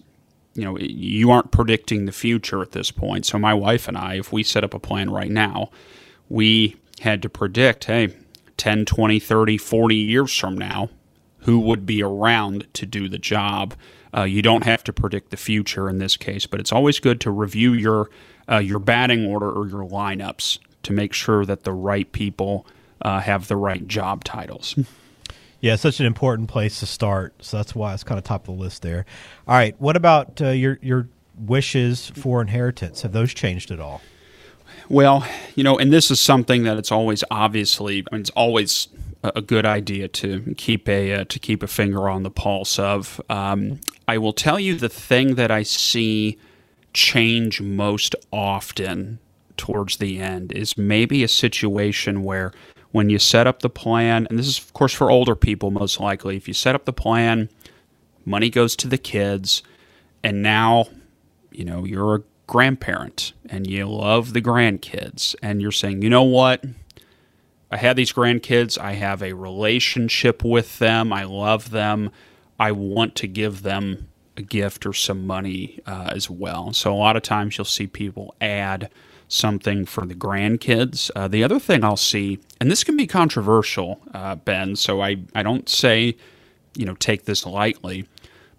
you 0.53 0.65
know 0.65 0.77
you 0.77 1.31
aren't 1.31 1.51
predicting 1.51 2.05
the 2.05 2.11
future 2.11 2.61
at 2.61 2.71
this 2.71 2.91
point. 2.91 3.25
So, 3.25 3.37
my 3.37 3.53
wife 3.53 3.87
and 3.87 3.97
I, 3.97 4.15
if 4.15 4.33
we 4.33 4.43
set 4.43 4.63
up 4.63 4.73
a 4.73 4.79
plan 4.79 5.11
right 5.11 5.31
now, 5.31 5.69
we 6.29 6.77
had 7.01 7.21
to 7.23 7.29
predict, 7.29 7.85
hey, 7.85 8.15
10, 8.57 8.85
20, 8.85 9.19
30, 9.19 9.57
40 9.57 9.95
years 9.95 10.35
from 10.35 10.57
now, 10.57 10.89
who 11.39 11.59
would 11.59 11.85
be 11.85 12.03
around 12.03 12.67
to 12.73 12.85
do 12.85 13.09
the 13.09 13.17
job 13.17 13.73
uh, 14.15 14.23
you 14.23 14.41
don't 14.41 14.63
have 14.63 14.83
to 14.85 14.93
predict 14.93 15.29
the 15.29 15.37
future 15.37 15.89
in 15.89 15.99
this 15.99 16.17
case, 16.17 16.45
but 16.45 16.59
it's 16.59 16.71
always 16.71 16.99
good 16.99 17.21
to 17.21 17.31
review 17.31 17.73
your 17.73 18.09
uh, 18.49 18.57
your 18.57 18.79
batting 18.79 19.25
order 19.25 19.49
or 19.49 19.67
your 19.67 19.87
lineups 19.87 20.57
to 20.81 20.93
make 20.93 21.13
sure 21.13 21.45
that 21.45 21.63
the 21.63 21.73
right 21.73 22.11
people 22.11 22.65
uh, 23.01 23.19
have 23.19 23.47
the 23.47 23.55
right 23.55 23.87
job 23.87 24.23
titles. 24.23 24.75
Yeah, 25.61 25.75
such 25.75 25.99
an 25.99 26.05
important 26.05 26.47
place 26.47 26.79
to 26.79 26.85
start. 26.85 27.33
So 27.41 27.57
that's 27.57 27.75
why 27.75 27.93
it's 27.93 28.03
kind 28.03 28.17
of 28.17 28.23
top 28.23 28.47
of 28.47 28.55
the 28.55 28.63
list 28.63 28.81
there. 28.81 29.05
All 29.47 29.55
right, 29.55 29.75
what 29.79 29.95
about 29.95 30.41
uh, 30.41 30.49
your 30.49 30.79
your 30.81 31.07
wishes 31.37 32.09
for 32.15 32.41
inheritance? 32.41 33.03
Have 33.03 33.11
those 33.11 33.33
changed 33.33 33.69
at 33.69 33.79
all? 33.79 34.01
Well, 34.89 35.23
you 35.55 35.63
know, 35.63 35.77
and 35.77 35.93
this 35.93 36.09
is 36.09 36.19
something 36.19 36.63
that 36.63 36.77
it's 36.77 36.91
always 36.91 37.23
obviously, 37.29 38.03
I 38.11 38.15
mean, 38.15 38.21
it's 38.21 38.31
always 38.31 38.87
a 39.23 39.41
good 39.41 39.65
idea 39.65 40.07
to 40.07 40.55
keep 40.57 40.87
a 40.89 41.13
uh, 41.13 41.23
to 41.25 41.39
keep 41.39 41.61
a 41.61 41.67
finger 41.67 42.09
on 42.09 42.23
the 42.23 42.31
pulse 42.31 42.79
of. 42.79 43.21
Um, 43.29 43.79
I 44.07 44.17
will 44.17 44.33
tell 44.33 44.59
you 44.59 44.75
the 44.75 44.89
thing 44.89 45.35
that 45.35 45.51
I 45.51 45.61
see 45.63 46.39
change 46.93 47.61
most 47.61 48.15
often 48.31 49.19
towards 49.57 49.97
the 49.97 50.19
end 50.19 50.51
is 50.53 50.77
maybe 50.77 51.23
a 51.23 51.27
situation 51.27 52.23
where 52.23 52.51
when 52.91 53.11
you 53.11 53.19
set 53.19 53.45
up 53.45 53.59
the 53.59 53.69
plan, 53.69 54.25
and 54.29 54.39
this 54.39 54.47
is 54.47 54.57
of 54.57 54.73
course 54.73 54.93
for 54.93 55.11
older 55.11 55.35
people 55.35 55.69
most 55.69 55.99
likely, 55.99 56.35
if 56.35 56.47
you 56.47 56.53
set 56.53 56.73
up 56.73 56.85
the 56.85 56.93
plan, 56.93 57.49
money 58.25 58.49
goes 58.49 58.75
to 58.77 58.87
the 58.87 58.97
kids, 58.97 59.61
and 60.23 60.41
now 60.41 60.87
you 61.51 61.65
know 61.65 61.83
you're 61.83 62.15
a 62.15 62.23
grandparent 62.49 63.33
and 63.47 63.67
you 63.67 63.87
love 63.87 64.33
the 64.33 64.41
grandkids, 64.41 65.35
and 65.43 65.61
you're 65.61 65.71
saying, 65.71 66.01
you 66.01 66.09
know 66.09 66.23
what 66.23 66.65
I 67.71 67.77
have 67.77 67.95
these 67.95 68.11
grandkids. 68.11 68.77
I 68.77 68.93
have 68.93 69.21
a 69.21 69.33
relationship 69.33 70.43
with 70.43 70.79
them. 70.79 71.13
I 71.13 71.23
love 71.23 71.69
them. 71.69 72.11
I 72.59 72.71
want 72.71 73.15
to 73.17 73.27
give 73.27 73.61
them 73.61 74.09
a 74.35 74.41
gift 74.41 74.85
or 74.85 74.93
some 74.93 75.27
money 75.27 75.79
uh, 75.85 76.09
as 76.11 76.29
well. 76.29 76.73
So 76.73 76.91
a 76.91 76.97
lot 76.97 77.15
of 77.15 77.21
times 77.21 77.57
you'll 77.57 77.65
see 77.65 77.85
people 77.85 78.33
add 78.41 78.89
something 79.27 79.85
for 79.85 80.07
the 80.07 80.15
grandkids. 80.15 81.11
Uh, 81.15 81.27
the 81.27 81.43
other 81.43 81.59
thing 81.59 81.83
I'll 81.83 81.97
see, 81.97 82.39
and 82.59 82.71
this 82.71 82.83
can 82.83 82.97
be 82.97 83.05
controversial, 83.05 84.01
uh, 84.13 84.35
Ben. 84.35 84.75
So 84.75 85.01
I 85.01 85.17
I 85.35 85.43
don't 85.43 85.69
say, 85.69 86.17
you 86.75 86.85
know, 86.85 86.95
take 86.95 87.25
this 87.25 87.45
lightly. 87.45 88.07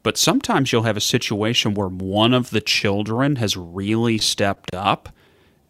But 0.02 0.16
sometimes 0.16 0.72
you'll 0.72 0.84
have 0.84 0.96
a 0.96 1.00
situation 1.00 1.74
where 1.74 1.88
one 1.88 2.32
of 2.32 2.50
the 2.50 2.60
children 2.60 3.36
has 3.36 3.56
really 3.56 4.18
stepped 4.18 4.74
up 4.74 5.10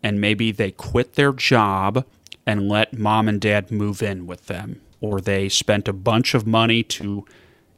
and 0.03 0.21
maybe 0.21 0.53
they 0.53 0.71
quit 0.71 1.15
their 1.15 1.33
job 1.33 2.05
and 2.47 2.69
let 2.69 2.97
mom 2.97 3.29
and 3.29 3.41
dad 3.41 3.71
move 3.71 4.03
in 4.03 4.27
with 4.27 4.47
them, 4.47 4.81
or 5.01 5.21
they 5.21 5.49
spent 5.49 5.89
a 5.89 5.93
bunch 5.93 6.35
of 6.35 6.47
money 6.47 6.83
to 6.83 7.25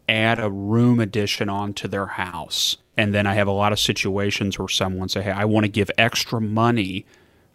add 0.09 0.39
a 0.39 0.51
room 0.51 1.01
addition 1.01 1.49
onto 1.49 1.89
their 1.89 2.07
house. 2.07 2.77
And 2.97 3.15
then 3.15 3.27
I 3.27 3.35
have 3.35 3.49
a 3.49 3.53
lot 3.53 3.73
of 3.73 3.81
situations 3.81 4.59
where 4.59 4.69
someone 4.69 5.09
say, 5.09 5.23
"Hey, 5.23 5.31
I 5.31 5.47
want 5.47 5.65
to 5.65 5.71
give 5.71 5.91
extra 5.97 6.41
money 6.41 7.07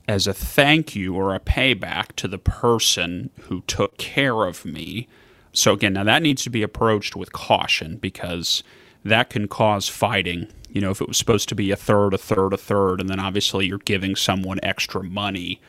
as 0.08 0.25
a 0.25 0.34
thank 0.34 0.96
you 0.96 1.13
or 1.16 1.36
a 1.36 1.39
payback 1.39 2.13
to 2.18 2.27
the 2.27 2.38
person 2.38 3.30
who 3.42 3.62
took 3.68 3.98
care 3.98 4.46
of 4.46 4.66
me." 4.66 5.08
So 5.54 5.74
again, 5.74 5.94
now 5.94 6.04
that 6.04 6.24
needs 6.24 6.44
to 6.44 6.50
be 6.50 6.63
approached 6.63 7.16
with 7.16 7.32
caution 7.32 7.98
because 7.98 8.63
that 9.10 9.30
can 9.30 9.48
cause 9.48 9.88
fighting. 9.88 10.48
You 10.70 10.82
know, 10.82 10.92
if 10.92 11.02
it 11.02 11.08
was 11.08 11.18
supposed 11.18 11.50
to 11.50 11.56
be 11.56 11.72
a 11.72 11.76
third, 11.76 12.14
a 12.14 12.18
third, 12.18 12.54
a 12.54 12.58
third, 12.58 13.02
and 13.02 13.10
then 13.10 13.20
obviously 13.20 13.66
you're 13.68 13.80
giving 13.80 14.16
someone 14.16 14.60
extra 14.62 15.04
money 15.04 15.60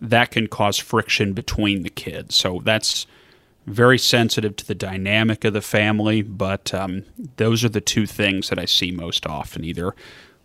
that 0.00 0.30
can 0.30 0.46
cause 0.46 0.78
friction 0.78 1.32
between 1.32 1.82
the 1.82 1.90
kids. 1.90 2.34
So 2.34 2.60
that's 2.64 3.06
very 3.66 3.98
sensitive 3.98 4.56
to 4.56 4.66
the 4.66 4.74
dynamic 4.74 5.44
of 5.44 5.52
the 5.52 5.60
family, 5.60 6.22
but 6.22 6.72
um, 6.72 7.04
those 7.36 7.64
are 7.64 7.68
the 7.68 7.80
two 7.80 8.06
things 8.06 8.48
that 8.48 8.58
I 8.58 8.64
see 8.64 8.90
most 8.90 9.26
often. 9.26 9.64
Either 9.64 9.94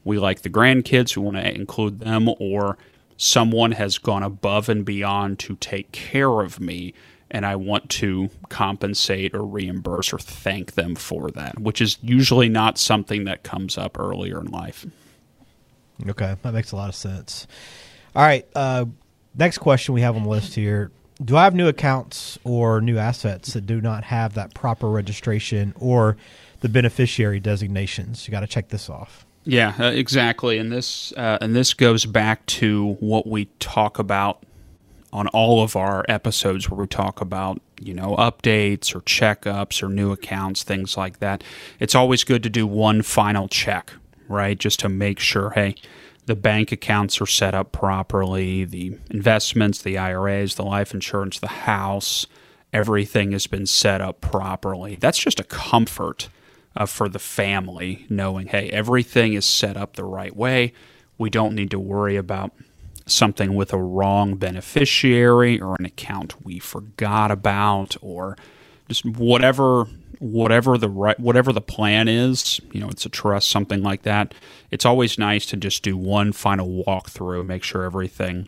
we 0.04 0.18
like 0.18 0.42
the 0.42 0.50
grandkids, 0.50 1.16
we 1.16 1.24
want 1.24 1.38
to 1.38 1.54
include 1.54 2.00
them, 2.00 2.30
or 2.40 2.78
someone 3.18 3.74
has 3.74 4.00
gone 4.00 4.24
above 4.24 4.70
and 4.70 4.84
beyond 4.84 5.38
to 5.40 5.56
take 5.58 5.92
care 5.92 6.42
of 6.42 6.60
me, 6.60 6.94
and 7.32 7.46
I 7.46 7.56
want 7.56 7.90
to 7.90 8.30
compensate 8.50 9.34
or 9.34 9.44
reimburse 9.44 10.14
or 10.14 10.20
thank 10.20 10.74
them 10.74 10.96
for 10.96 11.32
that, 11.32 11.60
which 11.60 11.82
is 11.82 11.98
usually 12.02 12.50
not 12.50 12.78
something 12.78 13.24
that 13.24 13.44
comes 13.44 13.78
up 13.78 13.98
earlier 13.98 14.40
in 14.42 14.48
life. 14.48 14.86
Okay, 16.08 16.36
that 16.42 16.54
makes 16.54 16.74
a 16.74 16.76
lot 16.76 16.90
of 16.90 16.96
sense. 16.96 17.48
All 18.16 18.24
right, 18.24 18.46
uh, 18.54 18.86
next 19.36 19.60
question 19.60 19.94
we 19.94 20.02
have 20.02 20.16
on 20.16 20.24
the 20.24 20.30
list 20.30 20.54
here: 20.54 20.92
Do 21.24 21.38
I 21.38 21.46
have 21.46 21.56
new 21.56 21.68
accounts 21.68 22.38
or 22.44 22.82
new 22.82 22.98
assets 22.98 23.54
that 23.54 23.66
do 23.66 23.80
not 23.80 24.04
have 24.04 24.34
that 24.34 24.54
proper 24.54 24.90
registration 24.90 25.74
or 25.80 26.18
the 26.60 26.70
beneficiary 26.70 27.40
designations? 27.40 28.28
You 28.28 28.32
got 28.32 28.42
to 28.42 28.48
check 28.48 28.70
this 28.70 28.90
off. 28.90 29.26
Yeah, 29.44 29.74
uh, 29.80 29.86
exactly. 29.86 30.58
And 30.58 30.72
this 30.72 31.14
uh, 31.14 31.38
and 31.40 31.56
this 31.56 31.74
goes 31.74 32.06
back 32.06 32.46
to 32.48 32.98
what 33.00 33.26
we 33.26 33.46
talk 33.60 34.00
about 34.00 34.44
on 35.14 35.28
all 35.30 35.64
of 35.64 35.76
our 35.76 36.06
episodes 36.08 36.70
where 36.70 36.80
we 36.80 36.88
talk 36.88 37.22
about 37.22 37.62
you 37.80 37.94
know 37.94 38.16
updates 38.18 38.96
or 38.96 39.02
checkups 39.02 39.84
or 39.84 39.90
new 39.90 40.12
accounts, 40.12 40.64
things 40.64 40.98
like 40.98 41.20
that. 41.20 41.44
It's 41.80 41.96
always 41.96 42.24
good 42.24 42.44
to 42.44 42.50
do 42.50 42.66
one 42.66 43.02
final 43.02 43.48
check, 43.48 43.94
right? 44.28 44.58
Just 44.58 44.80
to 44.82 44.90
make 44.90 45.20
sure, 45.20 45.52
hey, 45.52 45.76
the 46.26 46.36
bank 46.36 46.72
accounts 46.72 47.20
are 47.20 47.26
set 47.26 47.54
up 47.54 47.72
properly, 47.72 48.64
the 48.64 48.98
investments, 49.10 49.82
the 49.82 49.98
IRAs, 49.98 50.56
the 50.56 50.64
life 50.64 50.94
insurance, 50.94 51.40
the 51.40 51.48
house, 51.48 52.28
everything 52.72 53.32
has 53.32 53.48
been 53.48 53.66
set 53.66 54.02
up 54.02 54.22
properly. 54.22 54.96
That's 54.96 55.18
just 55.18 55.40
a 55.40 55.44
comfort 55.44 56.30
uh, 56.76 56.86
for 56.86 57.10
the 57.10 57.20
family, 57.20 58.06
knowing, 58.10 58.48
hey, 58.48 58.70
everything 58.70 59.34
is 59.34 59.46
set 59.46 59.76
up 59.76 59.96
the 59.96 60.06
right 60.06 60.36
way. 60.36 60.74
We 61.18 61.30
don't 61.30 61.56
need 61.56 61.72
to 61.72 61.80
worry 61.80 62.16
about 62.16 62.52
something 63.06 63.56
with 63.56 63.74
a 63.74 63.82
wrong 63.82 64.36
beneficiary 64.36 65.60
or 65.60 65.76
an 65.80 65.86
account 65.86 66.44
we 66.44 66.60
forgot 66.60 67.32
about 67.32 67.96
or 68.02 68.38
just 68.88 69.06
whatever 69.06 69.86
whatever 70.20 70.78
the 70.78 70.90
right 70.90 71.20
whatever 71.20 71.52
the 71.52 71.62
plan 71.62 72.08
is 72.08 72.62
you 72.72 72.80
know 72.80 72.90
it's 72.90 73.06
a 73.06 73.10
trust 73.10 73.50
something 73.50 73.82
like 73.82 74.04
that 74.04 74.34
it's 74.70 74.86
always 74.86 75.18
nice 75.18 75.46
to 75.46 75.58
just 75.58 75.82
do 75.82 75.98
one 75.98 76.32
final 76.32 76.84
walkthrough 76.86 77.46
make 77.46 77.64
sure 77.64 77.84
everything 77.84 78.48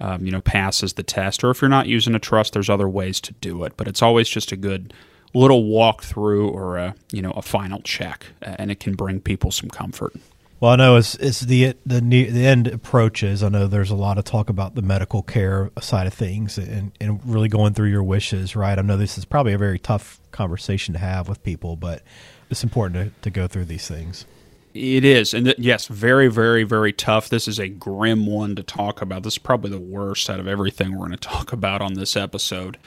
um, 0.00 0.24
you 0.24 0.30
know 0.30 0.40
passes 0.40 0.92
the 0.92 1.02
test 1.02 1.42
or 1.42 1.50
if 1.50 1.60
you're 1.60 1.68
not 1.68 1.88
using 1.88 2.14
a 2.14 2.20
trust 2.20 2.52
there's 2.52 2.70
other 2.70 2.88
ways 2.88 3.20
to 3.20 3.32
do 3.34 3.64
it 3.64 3.72
but 3.76 3.88
it's 3.88 4.02
always 4.02 4.28
just 4.28 4.52
a 4.52 4.56
good 4.56 4.94
little 5.34 5.64
walkthrough 5.64 6.50
or 6.50 6.76
a 6.76 6.94
you 7.12 7.22
know 7.22 7.30
a 7.32 7.42
final 7.42 7.80
check, 7.82 8.26
and 8.42 8.70
it 8.70 8.80
can 8.80 8.94
bring 8.94 9.20
people 9.20 9.50
some 9.50 9.70
comfort. 9.70 10.14
Well, 10.60 10.72
I 10.72 10.76
know 10.76 10.96
as, 10.96 11.14
as 11.16 11.40
the 11.40 11.74
the 11.86 12.00
the 12.00 12.46
end 12.46 12.66
approaches, 12.66 13.44
I 13.44 13.48
know 13.48 13.68
there's 13.68 13.90
a 13.90 13.96
lot 13.96 14.18
of 14.18 14.24
talk 14.24 14.50
about 14.50 14.74
the 14.74 14.82
medical 14.82 15.22
care 15.22 15.70
side 15.80 16.08
of 16.08 16.14
things 16.14 16.58
and, 16.58 16.90
and 17.00 17.20
really 17.24 17.48
going 17.48 17.74
through 17.74 17.90
your 17.90 18.02
wishes, 18.02 18.56
right? 18.56 18.76
I 18.76 18.82
know 18.82 18.96
this 18.96 19.16
is 19.16 19.24
probably 19.24 19.52
a 19.52 19.58
very 19.58 19.78
tough 19.78 20.20
conversation 20.32 20.94
to 20.94 20.98
have 20.98 21.28
with 21.28 21.42
people, 21.44 21.76
but 21.76 22.02
it's 22.50 22.64
important 22.64 23.14
to, 23.14 23.20
to 23.22 23.30
go 23.30 23.46
through 23.46 23.66
these 23.66 23.86
things. 23.86 24.26
It 24.74 25.04
is, 25.04 25.32
and 25.32 25.46
th- 25.46 25.58
yes, 25.58 25.86
very, 25.86 26.28
very, 26.28 26.64
very 26.64 26.92
tough. 26.92 27.28
This 27.28 27.46
is 27.46 27.60
a 27.60 27.68
grim 27.68 28.26
one 28.26 28.56
to 28.56 28.62
talk 28.64 29.00
about. 29.00 29.22
This 29.22 29.34
is 29.34 29.38
probably 29.38 29.70
the 29.70 29.78
worst 29.78 30.28
out 30.28 30.40
of 30.40 30.48
everything 30.48 30.92
we're 30.92 31.06
going 31.06 31.12
to 31.12 31.16
talk 31.16 31.52
about 31.52 31.80
on 31.80 31.94
this 31.94 32.16
episode. 32.16 32.78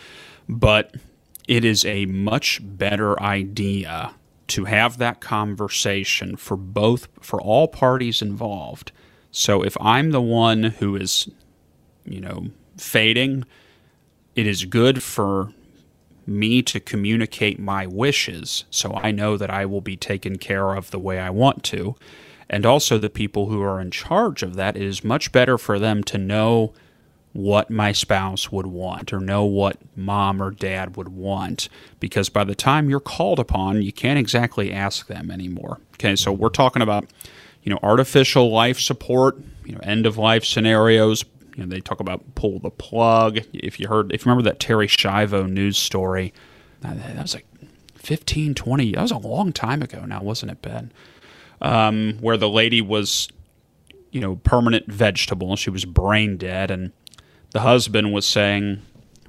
But 0.47 0.95
it 1.47 1.63
is 1.63 1.85
a 1.85 2.05
much 2.05 2.59
better 2.61 3.21
idea 3.21 4.13
to 4.51 4.65
have 4.65 4.97
that 4.97 5.21
conversation 5.21 6.35
for 6.35 6.57
both 6.57 7.07
for 7.21 7.41
all 7.41 7.67
parties 7.69 8.21
involved. 8.21 8.91
So 9.31 9.63
if 9.63 9.77
I'm 9.79 10.11
the 10.11 10.21
one 10.21 10.63
who 10.63 10.97
is, 10.97 11.29
you 12.03 12.19
know, 12.19 12.47
fading, 12.75 13.45
it 14.35 14.45
is 14.45 14.65
good 14.65 15.01
for 15.01 15.53
me 16.27 16.61
to 16.63 16.81
communicate 16.81 17.59
my 17.59 17.87
wishes 17.87 18.65
so 18.69 18.93
I 18.93 19.11
know 19.11 19.37
that 19.37 19.49
I 19.49 19.65
will 19.65 19.81
be 19.81 19.95
taken 19.95 20.37
care 20.37 20.73
of 20.73 20.91
the 20.91 20.99
way 20.99 21.17
I 21.17 21.29
want 21.29 21.63
to. 21.65 21.95
And 22.49 22.65
also 22.65 22.97
the 22.97 23.09
people 23.09 23.47
who 23.47 23.61
are 23.61 23.79
in 23.79 23.91
charge 23.91 24.43
of 24.43 24.55
that, 24.55 24.75
it 24.75 24.83
is 24.83 25.01
much 25.01 25.31
better 25.31 25.57
for 25.57 25.79
them 25.79 26.03
to 26.05 26.17
know 26.17 26.73
what 27.33 27.69
my 27.69 27.91
spouse 27.91 28.51
would 28.51 28.67
want 28.67 29.13
or 29.13 29.19
know 29.19 29.45
what 29.45 29.77
mom 29.95 30.41
or 30.41 30.51
dad 30.51 30.97
would 30.97 31.09
want. 31.09 31.69
Because 31.99 32.29
by 32.29 32.43
the 32.43 32.55
time 32.55 32.89
you're 32.89 32.99
called 32.99 33.39
upon 33.39 33.81
you 33.81 33.93
can't 33.93 34.19
exactly 34.19 34.71
ask 34.71 35.07
them 35.07 35.31
anymore. 35.31 35.79
Okay 35.95 36.15
so 36.15 36.31
we're 36.31 36.49
talking 36.49 36.81
about 36.81 37.05
you 37.63 37.71
know 37.71 37.79
artificial 37.83 38.51
life 38.51 38.79
support 38.79 39.37
you 39.65 39.73
know 39.73 39.81
end 39.83 40.05
of 40.05 40.17
life 40.17 40.43
scenarios. 40.43 41.23
You 41.55 41.63
know 41.63 41.69
they 41.69 41.79
talk 41.81 41.99
about 41.99 42.35
pull 42.35 42.59
the 42.59 42.71
plug. 42.71 43.39
If 43.53 43.79
you 43.79 43.87
heard 43.87 44.11
if 44.11 44.25
you 44.25 44.29
remember 44.29 44.49
that 44.49 44.59
Terri 44.59 44.87
Schiavo 44.87 45.49
news 45.49 45.77
story 45.77 46.33
that 46.81 47.21
was 47.21 47.35
like 47.35 47.45
15 47.95 48.55
20 48.55 48.93
that 48.93 49.01
was 49.01 49.11
a 49.11 49.17
long 49.17 49.53
time 49.53 49.81
ago 49.81 50.03
now 50.05 50.21
wasn't 50.21 50.51
it 50.51 50.61
ben? 50.61 50.91
Um, 51.61 52.17
where 52.19 52.37
the 52.37 52.49
lady 52.49 52.81
was 52.81 53.29
you 54.11 54.19
know 54.19 54.35
permanent 54.37 54.91
vegetable. 54.91 55.55
She 55.55 55.69
was 55.69 55.85
brain 55.85 56.35
dead 56.35 56.71
and 56.71 56.91
the 57.51 57.61
husband 57.61 58.13
was 58.13 58.25
saying, 58.25 58.81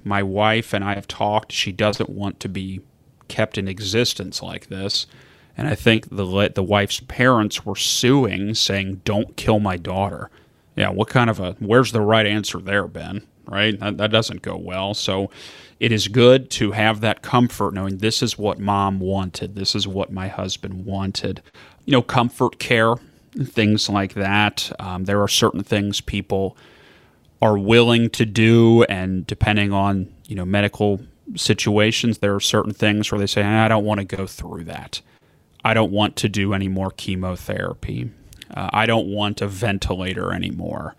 My 0.04 0.22
wife 0.22 0.72
and 0.72 0.84
I 0.84 0.94
have 0.94 1.08
talked. 1.08 1.52
She 1.52 1.72
doesn't 1.72 2.10
want 2.10 2.40
to 2.40 2.48
be 2.48 2.80
kept 3.28 3.58
in 3.58 3.68
existence 3.68 4.42
like 4.42 4.68
this. 4.68 5.06
And 5.56 5.68
I 5.68 5.74
think 5.74 6.08
the 6.08 6.50
the 6.54 6.62
wife's 6.62 7.00
parents 7.00 7.66
were 7.66 7.76
suing, 7.76 8.54
saying, 8.54 9.02
"Don't 9.04 9.36
kill 9.36 9.60
my 9.60 9.76
daughter." 9.76 10.30
Yeah, 10.76 10.88
what 10.90 11.08
kind 11.08 11.28
of 11.28 11.40
a? 11.40 11.52
Where's 11.58 11.92
the 11.92 12.00
right 12.00 12.26
answer 12.26 12.58
there, 12.58 12.86
Ben? 12.86 13.26
Right, 13.46 13.78
that, 13.80 13.98
that 13.98 14.10
doesn't 14.10 14.40
go 14.42 14.56
well. 14.56 14.94
So, 14.94 15.30
it 15.80 15.92
is 15.92 16.08
good 16.08 16.48
to 16.52 16.70
have 16.72 17.00
that 17.00 17.22
comfort 17.22 17.74
knowing 17.74 17.98
this 17.98 18.22
is 18.22 18.38
what 18.38 18.60
mom 18.60 19.00
wanted, 19.00 19.56
this 19.56 19.74
is 19.74 19.86
what 19.86 20.12
my 20.12 20.28
husband 20.28 20.86
wanted. 20.86 21.42
You 21.84 21.92
know, 21.92 22.02
comfort 22.02 22.58
care, 22.58 22.94
things 23.36 23.88
like 23.88 24.14
that. 24.14 24.72
Um, 24.78 25.04
there 25.04 25.20
are 25.20 25.28
certain 25.28 25.64
things 25.64 26.00
people 26.00 26.56
are 27.42 27.58
willing 27.58 28.08
to 28.08 28.24
do 28.24 28.84
and 28.84 29.26
depending 29.26 29.72
on 29.72 30.08
you 30.28 30.36
know 30.36 30.44
medical 30.44 31.00
situations 31.34 32.18
there 32.18 32.34
are 32.34 32.40
certain 32.40 32.72
things 32.72 33.10
where 33.10 33.18
they 33.18 33.26
say 33.26 33.42
i 33.42 33.68
don't 33.68 33.84
want 33.84 33.98
to 33.98 34.16
go 34.16 34.26
through 34.26 34.64
that. 34.64 35.00
I 35.64 35.74
don't 35.74 35.92
want 35.92 36.16
to 36.16 36.28
do 36.28 36.54
any 36.54 36.66
more 36.66 36.90
chemotherapy. 36.90 38.10
Uh, 38.50 38.70
i 38.72 38.86
don't 38.86 39.08
want 39.08 39.42
a 39.42 39.48
ventilator 39.48 40.32
anymore. 40.32 40.94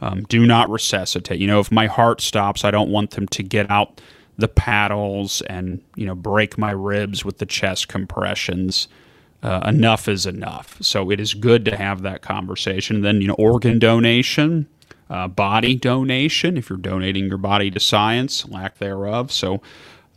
Um, 0.00 0.24
do 0.24 0.44
not 0.44 0.68
resuscitate. 0.68 1.40
You 1.40 1.46
know 1.46 1.60
if 1.60 1.70
my 1.70 1.86
heart 1.86 2.20
stops 2.20 2.64
i 2.64 2.70
don't 2.70 2.90
want 2.90 3.12
them 3.12 3.28
to 3.28 3.42
get 3.42 3.70
out 3.70 4.00
the 4.36 4.48
paddles 4.48 5.42
and 5.42 5.80
you 5.94 6.06
know 6.06 6.14
break 6.16 6.58
my 6.58 6.72
ribs 6.72 7.24
with 7.24 7.38
the 7.38 7.46
chest 7.46 7.88
compressions. 7.88 8.88
Uh, 9.44 9.60
enough 9.66 10.08
is 10.08 10.24
enough. 10.24 10.78
So 10.80 11.10
it 11.10 11.20
is 11.20 11.34
good 11.34 11.66
to 11.66 11.76
have 11.76 12.00
that 12.02 12.22
conversation. 12.22 13.02
Then 13.02 13.20
you 13.20 13.28
know 13.28 13.34
organ 13.34 13.78
donation 13.78 14.66
uh, 15.10 15.28
body 15.28 15.74
donation 15.74 16.56
if 16.56 16.70
you're 16.70 16.78
donating 16.78 17.28
your 17.28 17.38
body 17.38 17.70
to 17.70 17.80
science, 17.80 18.48
lack 18.48 18.78
thereof. 18.78 19.30
So, 19.30 19.60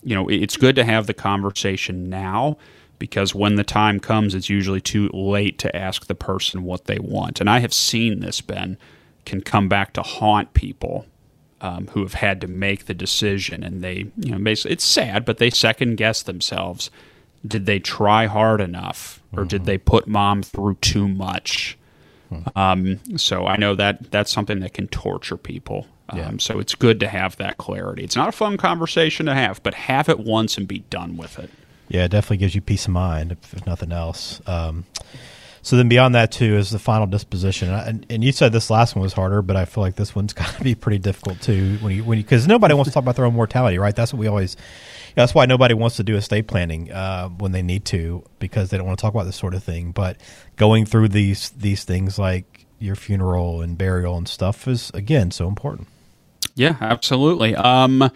you 0.04 0.16
know, 0.16 0.28
it's 0.30 0.58
good 0.58 0.76
to 0.76 0.84
have 0.84 1.08
the 1.08 1.14
conversation 1.14 2.10
now 2.10 2.58
because 3.00 3.36
when 3.36 3.56
the 3.56 3.64
time 3.64 4.00
comes, 4.00 4.34
it's 4.34 4.50
usually 4.50 4.82
too 4.82 5.10
late 5.14 5.58
to 5.60 5.76
ask 5.76 6.08
the 6.08 6.16
person 6.16 6.64
what 6.64 6.86
they 6.86 7.00
want. 7.00 7.40
And 7.40 7.50
I 7.50 7.60
have 7.60 7.74
seen 7.74 8.20
this, 8.20 8.42
Ben, 8.42 8.78
can 9.26 9.42
come 9.42 9.68
back 9.68 9.94
to 9.94 10.02
haunt 10.02 10.54
people 10.54 11.06
um, 11.62 11.88
who 11.88 12.02
have 12.02 12.16
had 12.16 12.42
to 12.42 12.48
make 12.48 12.86
the 12.86 12.94
decision. 12.94 13.64
And 13.64 13.84
they, 13.84 14.08
you 14.18 14.32
know, 14.32 14.40
basically, 14.40 14.74
it's 14.74 14.84
sad, 14.84 15.26
but 15.26 15.38
they 15.38 15.50
second 15.50 15.96
guess 15.96 16.24
themselves. 16.24 16.90
Did 17.46 17.66
they 17.66 17.80
try 17.80 18.26
hard 18.26 18.62
enough 18.62 19.22
or 19.32 19.40
mm-hmm. 19.40 19.48
did 19.50 19.66
they 19.66 19.78
put 19.78 20.08
mom 20.08 20.44
through 20.44 20.76
too 20.76 21.08
much? 21.08 21.78
Um, 22.56 23.00
so 23.18 23.46
I 23.46 23.58
know 23.58 23.76
that 23.76 24.12
that's 24.12 24.32
something 24.32 24.60
that 24.60 24.74
can 24.74 24.88
torture 24.88 25.38
people. 25.38 25.88
Um, 26.10 26.18
yeah. 26.18 26.32
So 26.40 26.60
it's 26.60 26.76
good 26.76 27.00
to 27.02 27.08
have 27.08 27.36
that 27.38 27.58
clarity. 27.58 28.04
It's 28.04 28.16
not 28.16 28.30
a 28.30 28.32
fun 28.32 28.58
conversation 28.58 29.26
to 29.26 29.34
have, 29.34 29.62
but 29.64 29.74
have 29.74 30.10
it 30.10 30.20
once 30.20 30.58
and 30.58 30.68
be 30.68 30.80
done 30.90 31.18
with 31.18 31.40
it. 31.40 31.50
Yeah, 31.90 32.06
it 32.06 32.12
definitely 32.12 32.38
gives 32.38 32.56
you 32.56 32.62
peace 32.62 32.86
of 32.86 32.92
mind, 32.92 33.32
if, 33.32 33.54
if 33.54 33.66
nothing 33.66 33.92
else. 33.92 34.42
Um, 34.46 34.86
so 35.62 35.76
then 35.76 35.90
beyond 35.90 36.16
that 36.16 36.32
too 36.32 36.56
is 36.56 36.70
the 36.70 36.80
final 36.80 37.08
disposition, 37.08 37.70
and, 37.70 38.06
and, 38.10 38.24
you 38.24 38.32
said 38.32 38.52
this 38.52 38.70
last 38.70 38.96
one 38.96 39.04
was 39.04 39.14
harder, 39.14 39.42
but 39.42 39.56
I 39.56 39.66
feel 39.66 39.84
like 39.84 39.96
this 39.96 40.16
one's 40.16 40.34
got 40.34 40.54
to 40.56 40.64
be 40.64 40.76
pretty 40.76 41.00
difficult 41.00 41.42
too 41.42 41.78
when 41.82 41.96
you 41.96 42.04
when 42.04 42.20
because 42.20 42.48
nobody 42.48 42.74
wants 42.74 42.90
to 42.90 42.94
talk 42.94 43.04
about 43.04 43.16
their 43.16 43.26
own 43.26 43.34
mortality, 43.34 43.78
right? 43.78 43.96
That's 43.96 44.14
what 44.14 44.20
we 44.20 44.28
always. 44.28 44.58
That's 45.16 45.34
why 45.34 45.48
nobody 45.48 45.74
wants 45.74 45.96
to 45.96 46.04
do 46.04 46.16
estate 46.16 46.48
planning 46.48 46.92
uh, 46.92 47.30
when 47.30 47.52
they 47.52 47.64
need 47.64 47.86
to 47.86 48.24
because 48.38 48.70
they 48.70 48.78
don't 48.78 48.86
want 48.86 49.00
to 49.00 49.02
talk 49.02 49.16
about 49.16 49.24
this 49.24 49.36
sort 49.36 49.56
of 49.56 49.64
thing. 49.64 49.92
But 49.92 50.18
going 50.58 50.86
through 50.86 51.10
these 51.10 51.50
these 51.52 51.84
things 51.84 52.20
like 52.20 52.66
your 52.80 52.96
funeral 52.96 53.62
and 53.62 53.78
burial 53.78 54.16
and 54.18 54.28
stuff 54.28 54.68
is 54.68 54.92
again 54.94 55.32
so 55.32 55.48
important. 55.48 55.88
Yeah, 56.56 56.78
absolutely. 56.82 57.56
Um, 57.56 58.12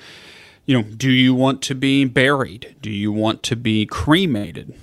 you 0.65 0.77
know, 0.77 0.83
do 0.83 1.11
you 1.11 1.33
want 1.33 1.61
to 1.63 1.75
be 1.75 2.05
buried? 2.05 2.75
Do 2.81 2.89
you 2.89 3.11
want 3.11 3.43
to 3.43 3.55
be 3.55 3.85
cremated? 3.85 4.73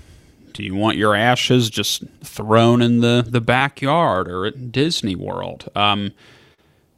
Do 0.58 0.64
you 0.64 0.74
want 0.74 0.96
your 0.96 1.14
ashes 1.14 1.70
just 1.70 2.02
thrown 2.20 2.82
in 2.82 2.98
the, 2.98 3.24
the 3.24 3.40
backyard 3.40 4.26
or 4.28 4.44
at 4.44 4.72
Disney 4.72 5.14
World? 5.14 5.70
Um, 5.76 6.10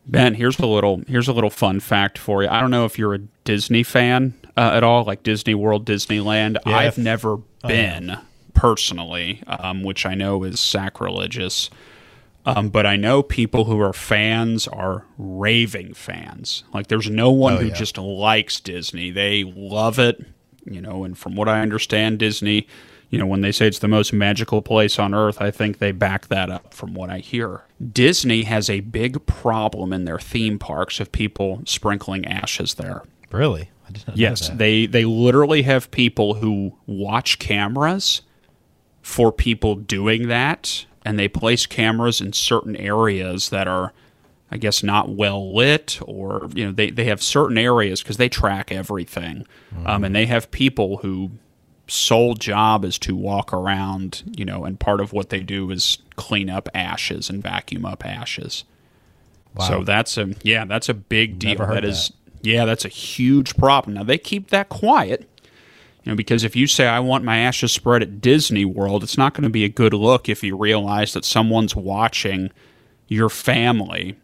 ben, 0.07 0.33
here's 0.33 0.59
a 0.59 0.65
little 0.67 1.03
here's 1.07 1.29
a 1.29 1.35
little 1.35 1.51
fun 1.51 1.79
fact 1.81 2.17
for 2.17 2.43
you. 2.43 2.49
I 2.49 2.59
don't 2.63 2.71
know 2.71 2.87
if 2.87 2.99
you're 2.99 3.13
a 3.13 3.19
Disney 3.19 3.83
fan 3.83 4.33
uh, 4.57 4.71
at 4.73 4.83
all, 4.83 5.05
like 5.05 5.23
Disney 5.23 5.55
World, 5.55 5.85
Disneyland. 5.85 6.57
Yeah, 6.65 6.75
I've 6.75 6.97
never 6.97 7.37
been 7.63 8.17
personally, 8.55 9.43
um, 9.47 9.83
which 9.83 10.07
I 10.07 10.15
know 10.15 10.43
is 10.43 10.59
sacrilegious. 10.59 11.69
Um, 12.47 12.71
but 12.71 12.87
I 12.87 12.97
know 12.97 13.23
people 13.23 13.67
who 13.67 13.79
are 13.79 13.93
fans 13.93 14.67
are 14.69 15.05
raving 15.19 15.93
fans. 15.93 16.65
Like 16.73 16.87
there's 16.87 17.11
no 17.11 17.31
one 17.31 17.53
Oh, 17.53 17.57
who 17.59 17.67
yeah. 17.67 17.75
just 17.75 17.99
likes 17.99 18.59
Disney. 18.59 19.11
They 19.11 19.45
love 19.45 19.99
it, 19.99 20.25
you 20.65 20.81
know. 20.81 21.05
And 21.05 21.19
from 21.19 21.37
what 21.37 21.47
I 21.47 21.61
understand, 21.61 22.21
Disney, 22.21 22.67
you 23.11 23.19
know, 23.19 23.27
when 23.27 23.41
they 23.41 23.51
say 23.53 23.67
it's 23.67 23.81
the 23.81 23.89
most 23.89 24.13
magical 24.13 24.63
place 24.63 24.99
on 24.99 25.15
earth, 25.15 25.41
I 25.41 25.51
think 25.51 25.79
they 25.79 25.91
back 25.91 26.29
that 26.29 26.49
up 26.49 26.73
from 26.73 26.95
what 26.95 27.11
I 27.11 27.19
hear. 27.19 27.63
Disney 27.93 28.45
has 28.45 28.71
a 28.71 28.81
big 28.81 29.27
problem 29.27 29.93
in 29.93 30.05
their 30.05 30.21
theme 30.21 30.59
parks 30.61 31.01
of 31.01 31.11
people 31.11 31.63
sprinkling 31.67 32.25
ashes 32.25 32.75
there. 32.75 33.03
Really? 33.33 33.71
I 33.89 33.93
did 33.93 34.07
not 34.07 34.17
know 34.17 34.21
Yes, 34.21 34.49
they 34.51 34.87
they 34.87 35.05
literally 35.05 35.63
have 35.63 35.91
people 35.91 36.35
who 36.35 36.77
watch 36.87 37.41
cameras 37.41 38.23
for 39.03 39.33
people 39.33 39.75
doing 39.75 40.29
that, 40.29 40.87
and 41.05 41.19
they 41.19 41.27
place 41.27 41.67
cameras 41.67 42.21
in 42.21 42.33
certain 42.33 42.77
areas 42.77 43.49
that 43.49 43.67
are, 43.67 43.93
I 44.53 44.57
guess, 44.57 44.85
not 44.85 45.09
well 45.09 45.53
lit, 45.53 45.99
or 46.03 46.49
you 46.55 46.67
know, 46.67 46.73
they 46.73 46.91
they 46.91 47.07
have 47.07 47.21
certain 47.21 47.59
areas 47.59 48.03
because 48.03 48.19
they 48.19 48.29
track 48.29 48.71
everything, 48.71 49.47
um, 49.85 50.05
and 50.05 50.15
they 50.15 50.27
have 50.27 50.53
people 50.53 50.99
who 50.99 51.33
sole 51.91 52.35
job 52.35 52.85
is 52.85 52.99
to 53.01 53.15
walk 53.15 53.53
around, 53.53 54.23
you 54.37 54.45
know, 54.45 54.65
and 54.65 54.79
part 54.79 55.01
of 55.01 55.13
what 55.13 55.31
they 55.31 55.41
do 55.41 55.71
is 55.71 55.99
clean 56.17 56.49
up 56.49 56.69
ashes 56.75 57.29
and 57.29 57.43
vacuum 57.43 57.85
up 57.85 58.05
ashes. 58.07 58.65
Wow. 59.55 59.69
So 59.69 59.85
that's 59.85 60.17
a 60.17 60.35
yeah, 60.43 60.65
that's 60.65 60.89
a 60.89 60.95
big 60.95 61.39
deal. 61.39 61.59
That 61.59 61.85
is 61.85 62.13
yeah, 62.43 62.65
that's 62.65 62.85
a 62.85 62.89
huge 62.89 63.57
problem. 63.57 63.95
Now 63.95 64.05
they 64.05 64.19
keep 64.19 64.51
that 64.51 64.69
quiet, 64.69 65.29
you 66.05 66.13
know, 66.13 66.17
because 66.17 66.45
if 66.45 66.55
you 66.55 66.67
say 66.67 66.87
I 66.87 67.01
want 67.01 67.25
my 67.25 67.39
ashes 67.39 67.73
spread 67.73 68.03
at 68.03 68.21
Disney 68.21 68.65
World, 68.65 69.03
it's 69.03 69.19
not 69.19 69.35
going 69.35 69.45
to 69.45 69.51
be 69.51 69.65
a 69.65 69.69
good 69.69 69.93
look 69.93 70.29
if 70.29 70.43
you 70.43 70.57
realize 70.57 71.13
that 71.15 71.25
someone's 71.25 71.75
watching 71.75 72.51
your 73.09 73.29
family 73.29 74.17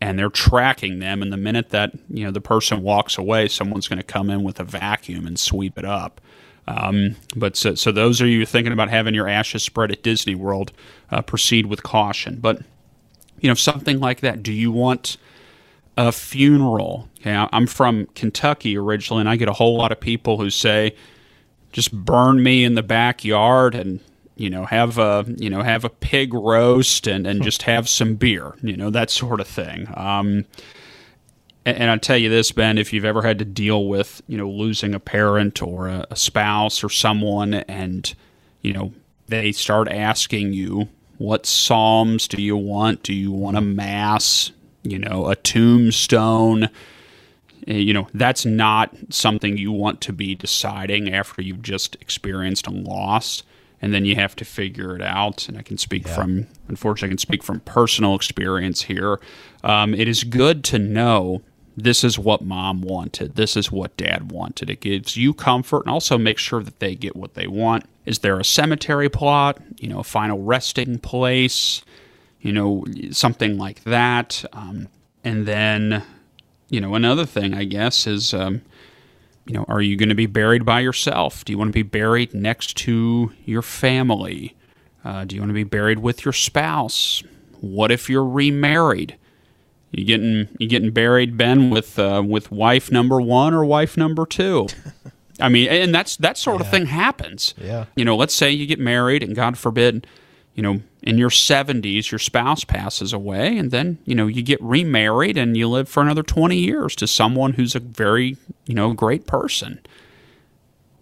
and 0.00 0.18
they're 0.18 0.28
tracking 0.28 0.98
them 0.98 1.22
and 1.22 1.32
the 1.32 1.36
minute 1.38 1.70
that, 1.70 1.92
you 2.10 2.24
know, 2.24 2.30
the 2.30 2.40
person 2.40 2.82
walks 2.82 3.16
away, 3.16 3.48
someone's 3.48 3.88
going 3.88 3.98
to 3.98 4.02
come 4.02 4.28
in 4.28 4.42
with 4.42 4.60
a 4.60 4.64
vacuum 4.64 5.26
and 5.26 5.38
sweep 5.38 5.78
it 5.78 5.84
up. 5.86 6.20
Um, 6.66 7.16
but 7.36 7.56
so, 7.56 7.74
so 7.74 7.92
those 7.92 8.22
are 8.22 8.26
you 8.26 8.46
thinking 8.46 8.72
about 8.72 8.88
having 8.88 9.14
your 9.14 9.28
ashes 9.28 9.62
spread 9.62 9.92
at 9.92 10.02
Disney 10.02 10.34
World, 10.34 10.72
uh, 11.10 11.22
proceed 11.22 11.66
with 11.66 11.82
caution. 11.82 12.38
But 12.40 12.62
you 13.40 13.48
know, 13.48 13.54
something 13.54 14.00
like 14.00 14.20
that. 14.20 14.42
Do 14.42 14.52
you 14.52 14.72
want 14.72 15.16
a 15.96 16.12
funeral? 16.12 17.08
Okay, 17.20 17.46
I'm 17.52 17.66
from 17.66 18.06
Kentucky 18.14 18.76
originally, 18.76 19.20
and 19.20 19.28
I 19.28 19.36
get 19.36 19.48
a 19.48 19.52
whole 19.52 19.76
lot 19.76 19.92
of 19.92 20.00
people 20.00 20.38
who 20.38 20.48
say, 20.48 20.94
"Just 21.72 21.92
burn 21.92 22.42
me 22.42 22.64
in 22.64 22.74
the 22.74 22.82
backyard 22.82 23.74
and." 23.74 24.00
You 24.36 24.50
know, 24.50 24.64
have 24.64 24.98
a 24.98 25.24
you 25.36 25.48
know 25.48 25.62
have 25.62 25.84
a 25.84 25.88
pig 25.88 26.34
roast 26.34 27.06
and, 27.06 27.24
and 27.24 27.40
just 27.40 27.62
have 27.62 27.88
some 27.88 28.16
beer. 28.16 28.56
You 28.64 28.76
know 28.76 28.90
that 28.90 29.08
sort 29.08 29.38
of 29.38 29.46
thing. 29.46 29.86
Um, 29.94 30.44
and, 31.64 31.76
and 31.78 31.90
I'll 31.90 31.98
tell 31.98 32.16
you 32.16 32.28
this, 32.28 32.52
Ben, 32.52 32.78
if 32.78 32.92
you've 32.92 33.04
ever 33.04 33.22
had 33.22 33.38
to 33.38 33.44
deal 33.44 33.86
with, 33.86 34.22
you 34.26 34.36
know, 34.38 34.48
losing 34.48 34.94
a 34.94 35.00
parent 35.00 35.62
or 35.62 35.88
a, 35.88 36.06
a 36.10 36.16
spouse 36.16 36.84
or 36.84 36.88
someone, 36.90 37.54
and, 37.54 38.14
you 38.62 38.72
know, 38.72 38.92
they 39.28 39.52
start 39.52 39.88
asking 39.88 40.52
you, 40.52 40.88
what 41.18 41.46
psalms 41.46 42.28
do 42.28 42.42
you 42.42 42.56
want? 42.56 43.02
Do 43.02 43.14
you 43.14 43.30
want 43.30 43.56
a 43.56 43.60
mass? 43.60 44.52
You 44.82 44.98
know, 44.98 45.28
a 45.28 45.36
tombstone? 45.36 46.64
Eh, 47.66 47.76
You 47.76 47.94
know, 47.94 48.08
that's 48.12 48.44
not 48.44 48.94
something 49.10 49.56
you 49.56 49.72
want 49.72 50.00
to 50.02 50.12
be 50.12 50.34
deciding 50.34 51.14
after 51.14 51.40
you've 51.40 51.62
just 51.62 51.96
experienced 52.00 52.66
a 52.66 52.70
loss. 52.70 53.42
And 53.80 53.92
then 53.92 54.04
you 54.06 54.14
have 54.16 54.34
to 54.36 54.44
figure 54.44 54.96
it 54.96 55.02
out. 55.02 55.48
And 55.48 55.58
I 55.58 55.62
can 55.62 55.76
speak 55.78 56.08
from, 56.08 56.46
unfortunately, 56.68 57.08
I 57.08 57.10
can 57.10 57.18
speak 57.18 57.42
from 57.42 57.60
personal 57.60 58.14
experience 58.14 58.82
here. 58.82 59.20
Um, 59.62 59.94
it 59.94 60.08
is 60.08 60.24
good 60.24 60.64
to 60.64 60.78
know 60.78 61.42
this 61.76 62.04
is 62.04 62.18
what 62.18 62.42
mom 62.42 62.82
wanted. 62.82 63.34
This 63.34 63.56
is 63.56 63.72
what 63.72 63.96
dad 63.96 64.30
wanted. 64.30 64.70
It 64.70 64.80
gives 64.80 65.16
you 65.16 65.34
comfort 65.34 65.80
and 65.80 65.90
also 65.90 66.16
make 66.16 66.38
sure 66.38 66.62
that 66.62 66.78
they 66.78 66.94
get 66.94 67.16
what 67.16 67.34
they 67.34 67.46
want. 67.46 67.84
Is 68.06 68.20
there 68.20 68.38
a 68.38 68.44
cemetery 68.44 69.08
plot? 69.08 69.60
You 69.78 69.88
know, 69.88 69.98
a 69.98 70.04
final 70.04 70.42
resting 70.42 70.98
place? 70.98 71.82
You 72.40 72.52
know, 72.52 72.84
something 73.10 73.58
like 73.58 73.82
that. 73.84 74.44
Um, 74.52 74.88
and 75.24 75.46
then, 75.46 76.04
you 76.68 76.80
know, 76.80 76.94
another 76.94 77.26
thing, 77.26 77.54
I 77.54 77.64
guess, 77.64 78.06
is, 78.06 78.32
um, 78.34 78.62
you 79.46 79.54
know, 79.54 79.64
are 79.66 79.80
you 79.80 79.96
going 79.96 80.10
to 80.10 80.14
be 80.14 80.26
buried 80.26 80.64
by 80.64 80.80
yourself? 80.80 81.44
Do 81.44 81.52
you 81.52 81.58
want 81.58 81.70
to 81.70 81.72
be 81.72 81.82
buried 81.82 82.34
next 82.34 82.76
to 82.78 83.32
your 83.44 83.62
family? 83.62 84.54
Uh, 85.04 85.24
do 85.24 85.34
you 85.34 85.42
want 85.42 85.50
to 85.50 85.54
be 85.54 85.64
buried 85.64 85.98
with 85.98 86.24
your 86.24 86.32
spouse? 86.32 87.22
What 87.60 87.90
if 87.90 88.08
you're 88.08 88.24
remarried? 88.24 89.16
You 89.96 90.04
getting 90.04 90.48
you 90.58 90.68
getting 90.68 90.90
buried, 90.90 91.36
Ben, 91.36 91.70
with 91.70 91.98
uh, 91.98 92.22
with 92.26 92.50
wife 92.50 92.90
number 92.90 93.20
one 93.20 93.54
or 93.54 93.64
wife 93.64 93.96
number 93.96 94.26
two? 94.26 94.66
I 95.40 95.48
mean, 95.48 95.68
and 95.68 95.94
that's 95.94 96.16
that 96.16 96.36
sort 96.36 96.60
of 96.60 96.68
thing 96.68 96.86
happens. 96.86 97.54
Yeah. 97.58 97.86
You 97.96 98.04
know, 98.04 98.16
let's 98.16 98.34
say 98.34 98.50
you 98.50 98.66
get 98.66 98.78
married, 98.78 99.22
and 99.22 99.34
God 99.34 99.58
forbid, 99.58 100.06
you 100.54 100.62
know, 100.62 100.80
in 101.02 101.18
your 101.18 101.30
seventies, 101.30 102.10
your 102.10 102.18
spouse 102.18 102.64
passes 102.64 103.12
away, 103.12 103.56
and 103.56 103.70
then 103.70 103.98
you 104.04 104.14
know 104.14 104.26
you 104.26 104.42
get 104.42 104.60
remarried, 104.62 105.36
and 105.36 105.56
you 105.56 105.68
live 105.68 105.88
for 105.88 106.02
another 106.02 106.22
twenty 106.22 106.58
years 106.58 106.96
to 106.96 107.06
someone 107.06 107.52
who's 107.52 107.74
a 107.76 107.80
very 107.80 108.36
you 108.66 108.74
know 108.74 108.92
great 108.94 109.26
person. 109.26 109.80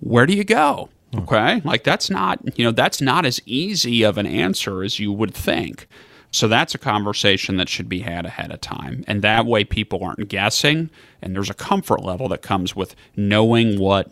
Where 0.01 0.27
do 0.27 0.35
you 0.35 0.45
go? 0.45 0.91
Okay, 1.15 1.61
like 1.65 1.85
that's 1.85 2.11
not 2.11 2.59
you 2.59 2.65
know 2.65 2.73
that's 2.73 3.01
not 3.01 3.25
as 3.25 3.41
easy 3.47 4.03
of 4.03 4.19
an 4.19 4.27
answer 4.27 4.83
as 4.83 4.99
you 4.99 5.13
would 5.13 5.35
think. 5.35 5.87
So 6.33 6.49
that's 6.49 6.75
a 6.75 6.79
conversation 6.79 7.59
that 7.59 7.69
should 7.69 7.89
be 7.89 8.01
had 8.01 8.27
ahead 8.27 8.51
of 8.51 8.61
time. 8.61 9.05
And 9.07 9.23
that 9.23 9.47
way 9.47 9.65
people 9.65 10.03
aren't 10.03 10.29
guessing 10.29 10.91
and 11.21 11.37
there's 11.37 11.51
a 11.51 11.55
comfort 11.55 12.03
level 12.03 12.29
that 12.29 12.43
comes 12.43 12.75
with 12.75 12.97
knowing 13.15 13.79
what 13.79 14.11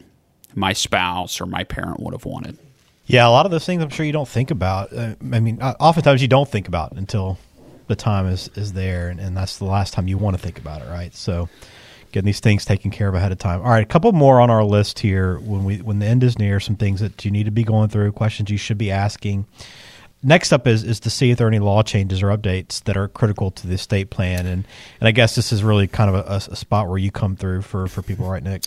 my 0.54 0.72
spouse 0.72 1.40
or 1.40 1.46
my 1.46 1.64
parent 1.64 2.00
would 2.00 2.14
have 2.14 2.24
wanted. 2.24 2.58
Yeah, 3.06 3.26
a 3.26 3.30
lot 3.30 3.46
of 3.46 3.50
those 3.50 3.66
things 3.66 3.82
I'm 3.82 3.90
sure 3.90 4.06
you 4.06 4.12
don't 4.12 4.28
think 4.28 4.50
about. 4.50 4.92
Uh, 4.92 5.14
I 5.32 5.40
mean, 5.40 5.60
uh, 5.60 5.74
oftentimes 5.80 6.22
you 6.22 6.28
don't 6.28 6.48
think 6.48 6.68
about 6.68 6.92
until 6.92 7.38
the 7.88 7.96
time 7.96 8.26
is, 8.26 8.48
is 8.54 8.72
there, 8.72 9.08
and, 9.08 9.18
and 9.18 9.36
that's 9.36 9.58
the 9.58 9.64
last 9.64 9.94
time 9.94 10.06
you 10.06 10.16
want 10.16 10.36
to 10.36 10.42
think 10.42 10.58
about 10.58 10.80
it, 10.82 10.88
right? 10.88 11.12
So, 11.12 11.48
getting 12.12 12.26
these 12.26 12.40
things 12.40 12.64
taken 12.64 12.90
care 12.90 13.08
of 13.08 13.14
ahead 13.14 13.32
of 13.32 13.38
time. 13.38 13.62
All 13.62 13.70
right, 13.70 13.82
a 13.82 13.86
couple 13.86 14.12
more 14.12 14.40
on 14.40 14.50
our 14.50 14.62
list 14.62 15.00
here. 15.00 15.38
When 15.38 15.64
we 15.64 15.78
when 15.78 15.98
the 15.98 16.06
end 16.06 16.22
is 16.22 16.38
near, 16.38 16.60
some 16.60 16.76
things 16.76 17.00
that 17.00 17.24
you 17.24 17.32
need 17.32 17.44
to 17.44 17.50
be 17.50 17.64
going 17.64 17.88
through, 17.88 18.12
questions 18.12 18.50
you 18.50 18.58
should 18.58 18.78
be 18.78 18.92
asking. 18.92 19.46
Next 20.22 20.52
up 20.52 20.66
is 20.66 20.84
is 20.84 21.00
to 21.00 21.10
see 21.10 21.30
if 21.30 21.38
there 21.38 21.46
are 21.46 21.50
any 21.50 21.60
law 21.60 21.82
changes 21.82 22.22
or 22.22 22.26
updates 22.26 22.82
that 22.84 22.96
are 22.96 23.08
critical 23.08 23.50
to 23.52 23.66
the 23.66 23.74
estate 23.74 24.10
plan, 24.10 24.46
and 24.46 24.66
and 25.00 25.08
I 25.08 25.12
guess 25.12 25.34
this 25.34 25.52
is 25.52 25.62
really 25.62 25.86
kind 25.86 26.14
of 26.14 26.26
a, 26.26 26.52
a 26.52 26.56
spot 26.56 26.88
where 26.88 26.98
you 26.98 27.10
come 27.10 27.36
through 27.36 27.62
for 27.62 27.86
for 27.86 28.02
people, 28.02 28.28
right, 28.28 28.42
Nick? 28.42 28.64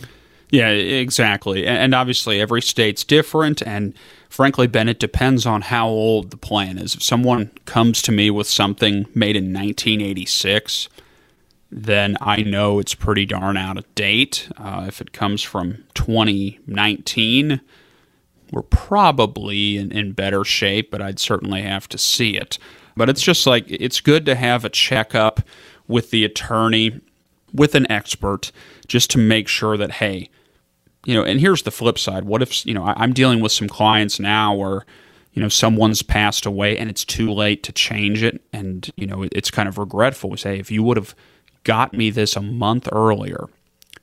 Yeah, 0.50 0.70
exactly. 0.70 1.66
And 1.66 1.78
and 1.78 1.96
obviously, 1.96 2.42
every 2.42 2.62
state's 2.62 3.04
different. 3.04 3.62
And 3.62 3.94
frankly, 4.30 4.66
Ben, 4.68 4.90
it 4.90 5.00
depends 5.00 5.46
on 5.46 5.62
how 5.62 5.88
old 5.88 6.32
the 6.32 6.38
plan 6.38 6.78
is. 6.78 6.96
If 6.96 7.04
someone 7.04 7.52
comes 7.66 8.02
to 8.04 8.12
me 8.12 8.32
with 8.32 8.48
something 8.48 9.06
made 9.14 9.36
in 9.36 9.54
1986, 9.54 10.90
then 11.72 12.18
I 12.22 12.44
know 12.44 12.78
it's 12.80 12.94
pretty 12.94 13.26
darn 13.26 13.58
out 13.58 13.78
of 13.78 13.96
date. 13.96 14.48
Uh, 14.58 14.86
if 14.88 15.02
it 15.02 15.12
comes 15.12 15.42
from 15.42 15.84
2019, 15.96 17.62
we're 18.54 18.62
probably 18.62 19.78
in, 19.78 19.92
in 19.92 20.14
better 20.14 20.44
shape, 20.44 20.92
but 20.92 21.02
I'd 21.02 21.20
certainly 21.20 21.64
have 21.64 21.90
to 21.90 21.98
see 21.98 22.38
it. 22.38 22.58
But 22.96 23.10
it's 23.10 23.22
just 23.22 23.48
like 23.48 23.66
it's 23.68 24.00
good 24.00 24.26
to 24.28 24.36
have 24.36 24.64
a 24.64 24.70
checkup 24.70 25.42
with 25.88 26.12
the 26.12 26.24
attorney, 26.24 27.02
with 27.52 27.76
an 27.76 27.92
expert, 27.92 28.52
just 28.88 29.10
to 29.12 29.18
make 29.18 29.48
sure 29.48 29.78
that, 29.78 29.92
hey, 29.92 30.30
you 31.06 31.14
know, 31.14 31.24
and 31.24 31.40
here's 31.40 31.64
the 31.64 31.72
flip 31.72 31.98
side. 31.98 32.24
What 32.26 32.42
if, 32.42 32.66
you 32.66 32.74
know, 32.74 32.84
I- 32.84 32.96
I'm 32.98 33.14
dealing 33.14 33.42
with 33.42 33.52
some 33.52 33.68
clients 33.68 34.20
now 34.20 34.54
where, 34.54 34.86
you 35.34 35.42
know, 35.42 35.50
someone's 35.50 36.02
passed 36.02 36.46
away 36.46 36.78
and 36.78 36.90
it's 36.90 37.04
too 37.04 37.32
late 37.32 37.64
to 37.64 37.72
change 37.72 38.24
it. 38.24 38.42
And, 38.54 38.90
you 38.96 39.08
know, 39.08 39.28
it's 39.32 39.52
kind 39.52 39.68
of 39.68 39.78
regretful. 39.78 40.30
We 40.30 40.38
say, 40.38 40.60
if 40.60 40.72
you 40.72 40.84
would 40.84 40.98
have 40.98 41.16
got 41.64 41.94
me 41.94 42.10
this 42.10 42.36
a 42.36 42.42
month 42.42 42.88
earlier, 42.92 43.48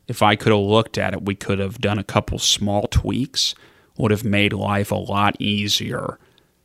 if 0.09 0.23
I 0.23 0.35
could 0.35 0.53
have 0.53 0.61
looked 0.61 0.99
at 0.99 1.15
it, 1.15 1.25
we 1.25 1.37
could 1.37 1.61
have 1.61 1.79
done 1.81 1.99
a 1.99 2.05
couple 2.05 2.39
small 2.39 2.89
tweaks, 2.89 3.55
would 4.01 4.11
have 4.11 4.25
made 4.25 4.53
life 4.53 4.91
a 4.91 4.97
lot 4.97 5.41
easier 5.41 6.19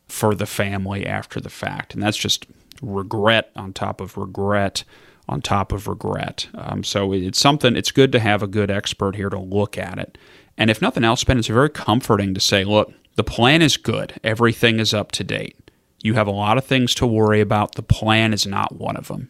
for 0.08 0.36
the 0.36 0.46
family 0.46 1.06
after 1.06 1.40
the 1.40 1.50
fact. 1.50 1.94
And 1.94 2.02
that's 2.02 2.18
just 2.18 2.46
regret 2.82 3.52
on 3.56 3.74
top 3.74 4.02
of 4.02 4.18
regret 4.18 4.84
on 5.28 5.42
top 5.42 5.72
of 5.72 5.88
regret. 5.88 6.48
Um, 6.54 6.84
so 6.84 7.12
it's 7.14 7.40
something, 7.40 7.76
it's 7.76 7.92
good 7.92 8.12
to 8.12 8.20
have 8.20 8.44
a 8.44 8.48
good 8.48 8.70
expert 8.70 9.16
here 9.16 9.30
to 9.30 9.40
look 9.40 9.78
at 9.78 9.98
it. 9.98 10.18
And 10.58 10.70
if 10.70 10.82
nothing 10.82 11.04
else, 11.04 11.24
Ben, 11.24 11.40
it's 11.40 11.48
very 11.48 11.70
comforting 11.70 12.34
to 12.34 12.40
say, 12.40 12.64
look, 12.64 12.94
the 13.16 13.24
plan 13.24 13.62
is 13.62 13.78
good, 13.78 14.20
everything 14.24 14.80
is 14.80 14.94
up 14.94 15.12
to 15.14 15.24
date. 15.24 15.72
You 16.04 16.14
have 16.14 16.28
a 16.28 16.32
lot 16.32 16.58
of 16.58 16.66
things 16.66 16.94
to 16.96 17.08
worry 17.08 17.42
about. 17.42 17.76
The 17.76 17.82
plan 17.82 18.34
is 18.34 18.46
not 18.46 18.76
one 18.76 18.96
of 18.96 19.08
them. 19.08 19.30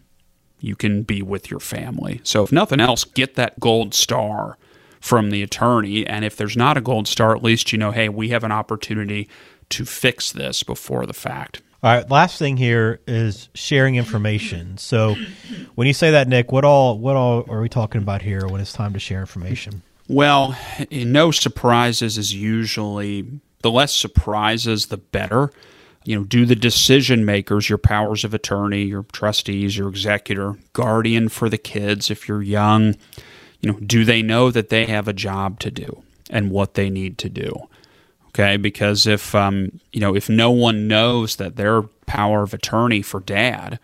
You 0.59 0.75
can 0.75 1.03
be 1.03 1.21
with 1.21 1.49
your 1.49 1.59
family. 1.59 2.19
So, 2.23 2.43
if 2.43 2.51
nothing 2.51 2.81
else, 2.81 3.05
get 3.05 3.35
that 3.35 3.59
gold 3.59 3.93
star 3.93 4.57
from 5.05 5.29
the 5.29 5.43
attorney. 5.43 6.03
And 6.07 6.25
if 6.25 6.35
there's 6.35 6.57
not 6.57 6.77
a 6.77 6.81
gold 6.81 7.07
star, 7.07 7.35
at 7.35 7.43
least 7.43 7.71
you 7.71 7.77
know, 7.77 7.91
hey, 7.91 8.09
we 8.09 8.29
have 8.29 8.43
an 8.43 8.51
opportunity 8.51 9.29
to 9.69 9.85
fix 9.85 10.31
this 10.31 10.63
before 10.63 11.05
the 11.05 11.13
fact. 11.13 11.61
All 11.83 11.93
right, 11.93 12.09
last 12.09 12.39
thing 12.39 12.57
here 12.57 12.99
is 13.05 13.49
sharing 13.53 13.97
information. 13.97 14.79
So, 14.79 15.15
when 15.75 15.85
you 15.85 15.93
say 15.93 16.09
that, 16.09 16.27
Nick, 16.27 16.51
what 16.51 16.65
all 16.65 16.97
what 16.97 17.15
all 17.15 17.45
are 17.47 17.61
we 17.61 17.69
talking 17.69 18.01
about 18.01 18.23
here 18.23 18.47
when 18.47 18.59
it's 18.59 18.73
time 18.73 18.93
to 18.93 18.99
share 18.99 19.19
information? 19.19 19.83
Well, 20.09 20.57
no 20.89 21.29
surprises 21.29 22.17
is 22.17 22.33
usually 22.33 23.27
the 23.61 23.69
less 23.69 23.93
surprises, 23.93 24.87
the 24.87 24.97
better. 24.97 25.51
You 26.03 26.15
know, 26.17 26.23
do 26.23 26.47
the 26.47 26.55
decision 26.55 27.25
makers, 27.25 27.69
your 27.69 27.77
powers 27.77 28.23
of 28.23 28.33
attorney, 28.33 28.83
your 28.85 29.03
trustees, 29.11 29.77
your 29.77 29.89
executor, 29.89 30.55
guardian 30.73 31.29
for 31.29 31.47
the 31.47 31.57
kids 31.59 32.09
if 32.09 32.27
you're 32.27 32.41
young, 32.41 32.95
you 33.65 33.71
know, 33.71 33.79
do 33.79 34.05
they 34.05 34.21
know 34.21 34.51
that 34.51 34.69
they 34.69 34.85
have 34.85 35.07
a 35.07 35.13
job 35.13 35.59
to 35.61 35.71
do 35.71 36.03
and 36.29 36.51
what 36.51 36.75
they 36.75 36.87
need 36.87 37.17
to 37.17 37.29
do? 37.29 37.67
Okay, 38.27 38.57
because 38.57 39.07
if 39.07 39.33
um, 39.33 39.79
you 39.91 39.99
know, 39.99 40.15
if 40.15 40.29
no 40.29 40.51
one 40.51 40.87
knows 40.87 41.37
that 41.37 41.55
their 41.55 41.81
power 42.05 42.43
of 42.43 42.53
attorney 42.53 43.01
for 43.01 43.21
dad, 43.21 43.79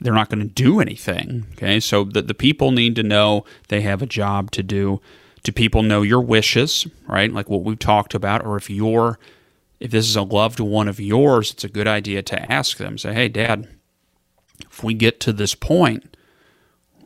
they're 0.00 0.14
not 0.14 0.30
going 0.30 0.40
to 0.40 0.54
do 0.54 0.80
anything. 0.80 1.44
Okay, 1.52 1.80
so 1.80 2.04
the, 2.04 2.22
the 2.22 2.32
people 2.32 2.70
need 2.70 2.96
to 2.96 3.02
know 3.02 3.44
they 3.68 3.82
have 3.82 4.00
a 4.00 4.06
job 4.06 4.52
to 4.52 4.62
do. 4.62 5.02
Do 5.42 5.52
people 5.52 5.82
know 5.82 6.00
your 6.00 6.22
wishes, 6.22 6.86
right? 7.06 7.30
Like 7.30 7.50
what 7.50 7.62
we've 7.62 7.78
talked 7.78 8.14
about, 8.14 8.42
or 8.46 8.56
if 8.56 8.70
you're 8.70 9.18
if 9.80 9.90
this 9.90 10.08
is 10.08 10.16
a 10.16 10.22
loved 10.22 10.60
one 10.60 10.88
of 10.88 10.98
yours, 10.98 11.50
it's 11.50 11.64
a 11.64 11.68
good 11.68 11.86
idea 11.86 12.22
to 12.22 12.50
ask 12.50 12.78
them. 12.78 12.96
Say, 12.96 13.12
hey, 13.12 13.28
Dad, 13.28 13.68
if 14.62 14.82
we 14.82 14.94
get 14.94 15.20
to 15.20 15.32
this 15.34 15.54
point, 15.54 16.16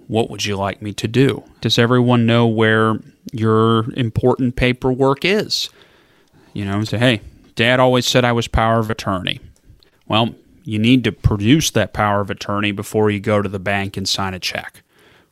what 0.07 0.31
would 0.31 0.45
you 0.45 0.57
like 0.57 0.83
me 0.83 0.93
to 0.95 1.09
do? 1.09 1.45
Does 1.61 1.79
everyone 1.79 2.27
know 2.27 2.47
where 2.47 2.99
your 3.33 3.93
important 3.95 4.57
paperwork 4.57 5.25
is? 5.25 5.71
You 6.53 6.65
know, 6.65 6.83
say, 6.85 6.99
hey, 6.99 7.21
Dad 7.55 7.81
always 7.81 8.07
said 8.07 8.25
I 8.25 8.33
was 8.33 8.49
power 8.49 8.79
of 8.79 8.91
attorney. 8.91 9.41
Well, 10.07 10.35
you 10.65 10.79
need 10.79 11.05
to 11.05 11.13
produce 11.13 11.71
that 11.73 11.93
power 11.93 12.21
of 12.21 12.31
attorney 12.31 12.73
before 12.73 13.11
you 13.11 13.21
go 13.21 13.43
to 13.43 13.49
the 13.49 13.59
bank 13.59 13.97
and 13.97 14.09
sign 14.09 14.35
a 14.35 14.39
check. 14.39 14.83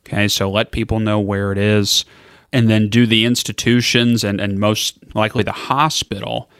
Okay, 0.05 0.27
so 0.27 0.49
let 0.49 0.71
people 0.71 0.99
know 0.99 1.19
where 1.19 1.51
it 1.51 1.57
is. 1.57 2.05
And 2.51 2.69
then 2.69 2.87
do 2.87 3.07
the 3.07 3.25
institutions 3.25 4.23
and, 4.23 4.39
and 4.39 4.59
most 4.59 4.99
likely 5.15 5.43
the 5.43 5.51
hospital 5.51 6.51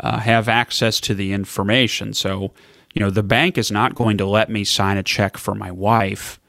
uh, 0.00 0.18
have 0.18 0.48
access 0.48 1.00
to 1.00 1.14
the 1.14 1.32
information. 1.32 2.12
So, 2.12 2.52
you 2.92 3.00
know, 3.00 3.08
the 3.08 3.22
bank 3.22 3.56
is 3.56 3.70
not 3.70 3.94
going 3.94 4.18
to 4.18 4.26
let 4.26 4.50
me 4.50 4.64
sign 4.64 4.98
a 4.98 5.02
check 5.02 5.38
for 5.38 5.54
my 5.54 5.70
wife 5.70 6.39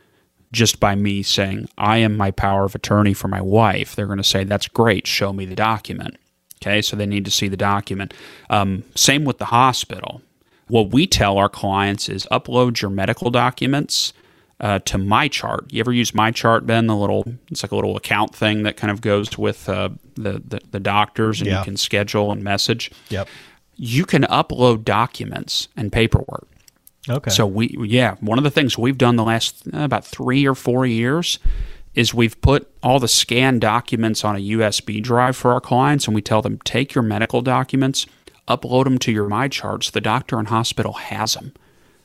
just 0.51 0.79
by 0.79 0.95
me 0.95 1.23
saying, 1.23 1.69
I 1.77 1.97
am 1.97 2.17
my 2.17 2.31
power 2.31 2.65
of 2.65 2.75
attorney 2.75 3.13
for 3.13 3.27
my 3.27 3.41
wife. 3.41 3.95
They're 3.95 4.05
going 4.07 4.17
to 4.17 4.23
say, 4.23 4.43
that's 4.43 4.67
great, 4.67 5.07
show 5.07 5.31
me 5.33 5.45
the 5.45 5.55
document. 5.55 6.17
Okay, 6.61 6.81
so 6.81 6.95
they 6.95 7.05
need 7.07 7.25
to 7.25 7.31
see 7.31 7.47
the 7.47 7.57
document. 7.57 8.13
Um, 8.49 8.83
same 8.95 9.23
with 9.25 9.37
the 9.39 9.45
hospital. 9.45 10.21
What 10.67 10.91
we 10.91 11.07
tell 11.07 11.37
our 11.37 11.49
clients 11.49 12.07
is 12.07 12.27
upload 12.31 12.81
your 12.81 12.91
medical 12.91 13.31
documents 13.31 14.13
uh, 14.59 14.77
to 14.85 14.97
MyChart. 14.99 15.71
You 15.73 15.79
ever 15.79 15.91
use 15.91 16.11
MyChart, 16.11 16.67
Ben? 16.67 16.85
The 16.85 16.95
little 16.95 17.25
it's 17.49 17.63
like 17.63 17.71
a 17.71 17.75
little 17.75 17.97
account 17.97 18.35
thing 18.35 18.61
that 18.63 18.77
kind 18.77 18.91
of 18.91 19.01
goes 19.01 19.37
with 19.37 19.67
uh, 19.67 19.89
the, 20.15 20.33
the, 20.47 20.61
the 20.69 20.79
doctors, 20.79 21.41
and 21.41 21.49
Yeah. 21.49 21.59
you 21.59 21.65
can 21.65 21.77
schedule 21.77 22.31
and 22.31 22.43
message. 22.43 22.91
Yep. 23.09 23.27
You 23.75 24.05
can 24.05 24.21
upload 24.23 24.83
documents 24.83 25.67
and 25.75 25.91
paperwork. 25.91 26.47
Okay. 27.09 27.31
So 27.31 27.47
we 27.47 27.75
yeah, 27.81 28.15
one 28.19 28.37
of 28.37 28.43
the 28.43 28.51
things 28.51 28.77
we've 28.77 28.97
done 28.97 29.15
the 29.15 29.23
last 29.23 29.63
uh, 29.73 29.79
about 29.79 30.05
3 30.05 30.47
or 30.47 30.55
4 30.55 30.85
years 30.85 31.39
is 31.93 32.13
we've 32.13 32.39
put 32.41 32.71
all 32.81 32.99
the 32.99 33.07
scanned 33.07 33.61
documents 33.61 34.23
on 34.23 34.35
a 34.35 34.39
USB 34.39 35.01
drive 35.01 35.35
for 35.35 35.51
our 35.51 35.59
clients 35.59 36.07
and 36.07 36.15
we 36.15 36.21
tell 36.21 36.41
them 36.41 36.59
take 36.63 36.93
your 36.93 37.01
medical 37.01 37.41
documents, 37.41 38.05
upload 38.47 38.85
them 38.85 38.97
to 38.99 39.11
your 39.11 39.27
MyCharts. 39.29 39.91
The 39.91 40.01
doctor 40.01 40.39
and 40.39 40.47
hospital 40.47 40.93
has 40.93 41.33
them. 41.33 41.53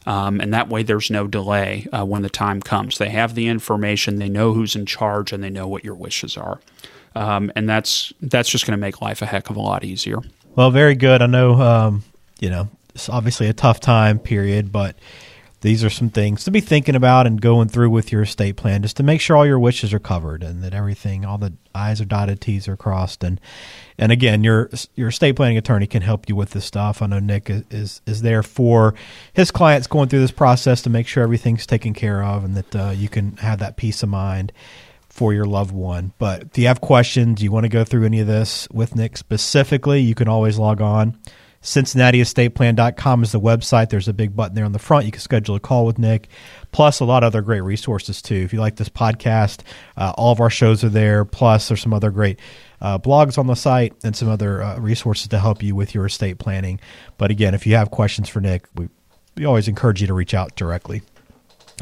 Um, 0.07 0.41
and 0.41 0.55
that 0.55 0.69
way 0.69 0.83
there's 0.83 1.11
no 1.11 1.27
delay 1.27 1.87
uh, 1.93 2.05
when 2.05 2.23
the 2.23 2.31
time 2.31 2.63
comes. 2.63 2.99
They 2.99 3.11
have 3.11 3.35
the 3.35 3.49
information, 3.49 4.17
they 4.17 4.29
know 4.29 4.53
who's 4.53 4.77
in 4.77 4.87
charge, 4.87 5.33
and 5.33 5.43
they 5.43 5.51
know 5.51 5.67
what 5.67 5.85
your 5.85 5.97
wishes 5.97 6.37
are. 6.37 6.61
Um, 7.17 7.51
and 7.57 7.69
that's 7.69 8.13
that's 8.21 8.49
just 8.49 8.67
going 8.67 8.77
to 8.77 8.81
make 8.81 9.01
life 9.01 9.21
a 9.21 9.27
heck 9.27 9.51
of 9.51 9.57
a 9.57 9.61
lot 9.61 9.85
easier. 9.85 10.19
Well, 10.55 10.71
very 10.71 10.95
good. 10.95 11.23
I 11.23 11.27
know, 11.27 11.61
um, 11.61 12.05
you 12.39 12.51
know, 12.51 12.69
it's 12.97 13.11
obviously 13.11 13.47
a 13.47 13.53
tough 13.53 13.79
time 13.79 14.19
period, 14.19 14.73
but 14.73 14.97
these 15.61 15.85
are 15.85 15.91
some 15.91 16.09
things 16.09 16.45
to 16.45 16.51
be 16.51 16.61
thinking 16.61 16.95
about 16.95 17.27
and 17.27 17.41
going 17.41 17.69
through 17.69 17.91
with 17.91 18.11
your 18.11 18.23
estate 18.23 18.57
plan 18.57 18.81
just 18.83 18.97
to 18.97 19.03
make 19.03 19.21
sure 19.21 19.37
all 19.37 19.47
your 19.47 19.59
wishes 19.59 19.93
are 19.93 19.99
covered 19.99 20.43
and 20.43 20.63
that 20.63 20.73
everything, 20.73 21.25
all 21.25 21.37
the 21.37 21.53
I's 21.75 22.01
are 22.01 22.07
dotted, 22.07 22.41
T's 22.41 22.69
are 22.69 22.77
crossed. 22.77 23.23
And, 23.23 23.39
and 23.99 24.13
again, 24.13 24.45
your, 24.45 24.71
your 24.95 25.09
estate 25.09 25.37
planning 25.37 25.59
attorney 25.59 25.87
can 25.87 26.03
help 26.03 26.27
you 26.29 26.37
with 26.37 26.51
this 26.51 26.65
stuff. 26.65 27.03
I 27.03 27.07
know 27.07 27.19
Nick 27.19 27.51
is, 27.51 27.65
is, 27.71 28.03
is 28.07 28.23
there 28.23 28.43
for 28.43 28.95
his 29.35 29.51
clients 29.51 29.87
going 29.87 30.09
through 30.09 30.21
this 30.21 30.31
process 30.31 30.81
to 30.83 30.91
make 30.91 31.07
sure 31.07 31.23
everything's 31.23 31.67
taken 31.67 31.93
care 31.93 32.23
of 32.23 32.45
and 32.45 32.57
that 32.57 32.77
uh, 32.77 32.91
you 32.91 33.11
can 33.11 33.37
have 33.39 33.59
that 33.59 33.77
peace 33.77 34.03
of 34.03 34.09
mind 34.09 34.53
for 35.09 35.35
your 35.35 35.47
loved 35.47 35.73
one. 35.73 36.13
But 36.19 36.43
if 36.45 36.59
you 36.59 36.67
have 36.67 36.81
questions, 36.81 37.43
you 37.43 37.51
want 37.51 37.65
to 37.65 37.71
go 37.71 37.85
through 37.85 38.05
any 38.07 38.21
of 38.21 38.27
this 38.27 38.69
with 38.71 38.95
Nick 38.95 39.17
specifically, 39.17 40.01
you 40.01 40.15
can 40.15 40.29
always 40.29 40.59
log 40.59 40.81
on. 40.81 41.19
CincinnatiEstatePlan.com 41.67 43.25
is 43.25 43.33
the 43.33 43.41
website. 43.41 43.91
There's 43.91 44.07
a 44.07 44.13
big 44.13 44.37
button 44.37 44.55
there 44.55 44.65
on 44.65 44.71
the 44.71 44.79
front. 44.79 45.05
You 45.05 45.11
can 45.11 45.21
schedule 45.21 45.57
a 45.57 45.61
call 45.61 45.85
with 45.85 45.99
Nick, 45.99 46.29
plus 46.71 47.01
a 47.01 47.05
lot 47.05 47.25
of 47.25 47.29
other 47.29 47.43
great 47.43 47.63
resources 47.63 48.23
too. 48.23 48.37
If 48.37 48.53
you 48.53 48.61
like 48.61 48.77
this 48.77 48.89
podcast, 48.89 49.63
uh, 49.97 50.13
all 50.17 50.31
of 50.31 50.41
our 50.41 50.49
shows 50.49 50.85
are 50.85 50.89
there. 50.89 51.25
Plus, 51.25 51.67
there's 51.67 51.83
some 51.83 51.93
other 51.93 52.13
great 52.13 52.39
uh, 52.81 52.99
blogs 52.99 53.37
on 53.37 53.49
the 53.49 53.57
site 53.57 53.95
and 54.05 54.15
some 54.15 54.29
other 54.29 54.63
uh, 54.63 54.79
resources 54.79 55.27
to 55.29 55.41
help 55.41 55.61
you 55.61 55.75
with 55.75 55.93
your 55.93 56.07
estate 56.07 56.39
planning. 56.39 56.79
But 57.19 57.33
again, 57.33 57.53
if 57.53 57.67
you 57.67 57.75
have 57.75 57.91
questions 57.91 58.29
for 58.29 58.41
Nick, 58.41 58.69
we, 58.77 58.89
we 59.37 59.45
always 59.45 59.67
encourage 59.67 60.01
you 60.01 60.07
to 60.07 60.15
reach 60.15 60.35
out 60.35 60.55
directly. 60.55 61.03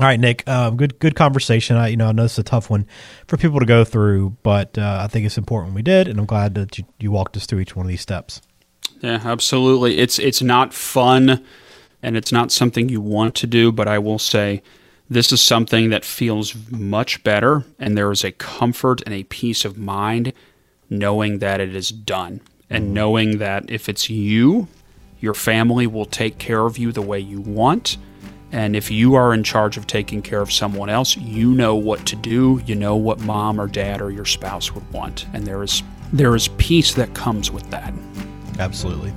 All 0.00 0.06
right, 0.06 0.18
Nick. 0.18 0.48
Um, 0.48 0.78
good, 0.78 0.98
good 0.98 1.14
conversation. 1.14 1.76
I, 1.76 1.88
you 1.88 1.98
know, 1.98 2.08
I 2.08 2.12
know 2.12 2.24
it's 2.24 2.38
a 2.38 2.42
tough 2.42 2.70
one 2.70 2.86
for 3.26 3.36
people 3.36 3.60
to 3.60 3.66
go 3.66 3.84
through, 3.84 4.38
but 4.42 4.78
uh, 4.78 5.00
I 5.02 5.08
think 5.08 5.26
it's 5.26 5.36
important 5.36 5.74
we 5.74 5.82
did, 5.82 6.08
and 6.08 6.18
I'm 6.18 6.26
glad 6.26 6.54
that 6.54 6.78
you, 6.78 6.84
you 6.98 7.10
walked 7.10 7.36
us 7.36 7.44
through 7.44 7.60
each 7.60 7.76
one 7.76 7.84
of 7.84 7.90
these 7.90 8.00
steps. 8.00 8.40
Yeah, 9.00 9.20
absolutely. 9.24 9.98
It's 9.98 10.18
it's 10.18 10.42
not 10.42 10.72
fun 10.72 11.44
and 12.02 12.16
it's 12.16 12.32
not 12.32 12.52
something 12.52 12.88
you 12.88 13.00
want 13.00 13.34
to 13.36 13.46
do, 13.46 13.72
but 13.72 13.88
I 13.88 13.98
will 13.98 14.18
say 14.18 14.62
this 15.08 15.32
is 15.32 15.40
something 15.40 15.90
that 15.90 16.04
feels 16.04 16.54
much 16.70 17.22
better 17.22 17.64
and 17.78 17.96
there 17.96 18.10
is 18.10 18.24
a 18.24 18.32
comfort 18.32 19.02
and 19.04 19.14
a 19.14 19.24
peace 19.24 19.64
of 19.64 19.76
mind 19.76 20.32
knowing 20.88 21.38
that 21.38 21.60
it 21.60 21.74
is 21.74 21.90
done 21.90 22.40
and 22.70 22.88
mm. 22.88 22.90
knowing 22.92 23.38
that 23.38 23.70
if 23.70 23.88
it's 23.88 24.08
you, 24.08 24.68
your 25.20 25.34
family 25.34 25.86
will 25.86 26.06
take 26.06 26.38
care 26.38 26.66
of 26.66 26.78
you 26.78 26.92
the 26.92 27.02
way 27.02 27.18
you 27.18 27.40
want. 27.40 27.96
And 28.52 28.76
if 28.76 28.90
you 28.90 29.14
are 29.14 29.34
in 29.34 29.42
charge 29.42 29.76
of 29.76 29.86
taking 29.86 30.22
care 30.22 30.40
of 30.40 30.52
someone 30.52 30.88
else, 30.88 31.16
you 31.16 31.52
know 31.52 31.74
what 31.74 32.06
to 32.06 32.16
do. 32.16 32.62
You 32.66 32.76
know 32.76 32.94
what 32.94 33.18
mom 33.20 33.60
or 33.60 33.66
dad 33.66 34.00
or 34.00 34.10
your 34.10 34.26
spouse 34.26 34.72
would 34.72 34.88
want. 34.92 35.26
And 35.32 35.46
there 35.46 35.62
is 35.62 35.82
there 36.12 36.36
is 36.36 36.48
peace 36.56 36.94
that 36.94 37.14
comes 37.14 37.50
with 37.50 37.68
that. 37.70 37.92
Absolutely. 38.58 39.12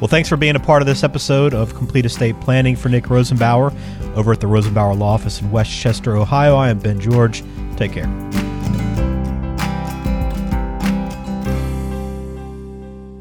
Well, 0.00 0.08
thanks 0.08 0.28
for 0.28 0.36
being 0.36 0.54
a 0.54 0.60
part 0.60 0.80
of 0.80 0.86
this 0.86 1.02
episode 1.02 1.54
of 1.54 1.74
Complete 1.74 2.06
Estate 2.06 2.40
Planning 2.40 2.76
for 2.76 2.88
Nick 2.88 3.04
Rosenbauer 3.04 3.74
over 4.16 4.32
at 4.32 4.40
the 4.40 4.46
Rosenbauer 4.46 4.96
Law 4.96 5.14
Office 5.14 5.40
in 5.40 5.50
Westchester, 5.50 6.16
Ohio. 6.16 6.54
I 6.54 6.70
am 6.70 6.78
Ben 6.78 7.00
George. 7.00 7.42
Take 7.76 7.92
care. 7.92 8.06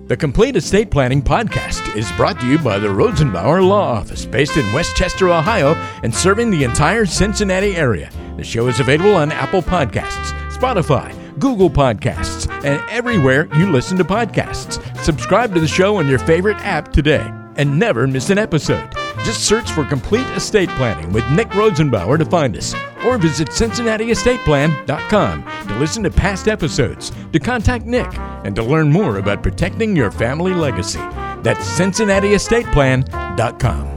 The 0.08 0.16
Complete 0.16 0.56
Estate 0.56 0.90
Planning 0.90 1.22
Podcast 1.22 1.94
is 1.96 2.10
brought 2.14 2.40
to 2.40 2.48
you 2.48 2.58
by 2.60 2.80
the 2.80 2.88
Rosenbauer 2.88 3.68
Law 3.68 3.94
Office, 3.94 4.26
based 4.26 4.56
in 4.56 4.72
Westchester, 4.72 5.28
Ohio, 5.28 5.74
and 6.04 6.14
serving 6.16 6.50
the 6.50 6.64
entire 6.64 7.06
Cincinnati 7.06 7.76
area. 7.76 8.10
The 8.38 8.44
show 8.44 8.68
is 8.68 8.80
available 8.80 9.16
on 9.16 9.34
Apple 9.34 9.62
Podcasts, 9.62 10.32
Spotify, 10.56 11.12
Google 11.40 11.70
Podcasts, 11.70 12.50
and 12.66 12.82
everywhere 12.90 13.48
you 13.58 13.72
listen 13.72 13.98
to 13.98 14.04
podcasts. 14.04 14.82
Subscribe 15.04 15.54
to 15.54 15.60
the 15.60 15.68
show 15.68 15.98
on 15.98 16.08
your 16.08 16.20
favorite 16.20 16.58
app 16.58 16.92
today 16.92 17.32
and 17.56 17.78
never 17.78 18.08
miss 18.08 18.30
an 18.30 18.38
episode. 18.38 18.90
Just 19.24 19.46
search 19.46 19.72
for 19.72 19.84
Complete 19.84 20.28
Estate 20.36 20.70
Planning 20.70 21.12
with 21.12 21.30
Nick 21.32 21.50
Rosenbauer 21.50 22.18
to 22.18 22.26
find 22.26 22.56
us, 22.56 22.74
or 23.06 23.18
visit 23.18 23.50
CincinnatiEstatePlan.com 23.50 25.68
to 25.68 25.80
listen 25.80 26.04
to 26.04 26.12
past 26.12 26.48
episodes, 26.48 27.12
to 27.34 27.40
contact 27.40 27.86
Nick, 27.86 28.08
and 28.46 28.56
to 28.56 28.64
learn 28.64 28.92
more 28.92 29.18
about 29.18 29.44
protecting 29.44 29.96
your 29.96 30.12
family 30.12 30.54
legacy. 30.54 31.00
That's 31.42 31.68
CincinnatiEstatePlan.com. 31.80 33.97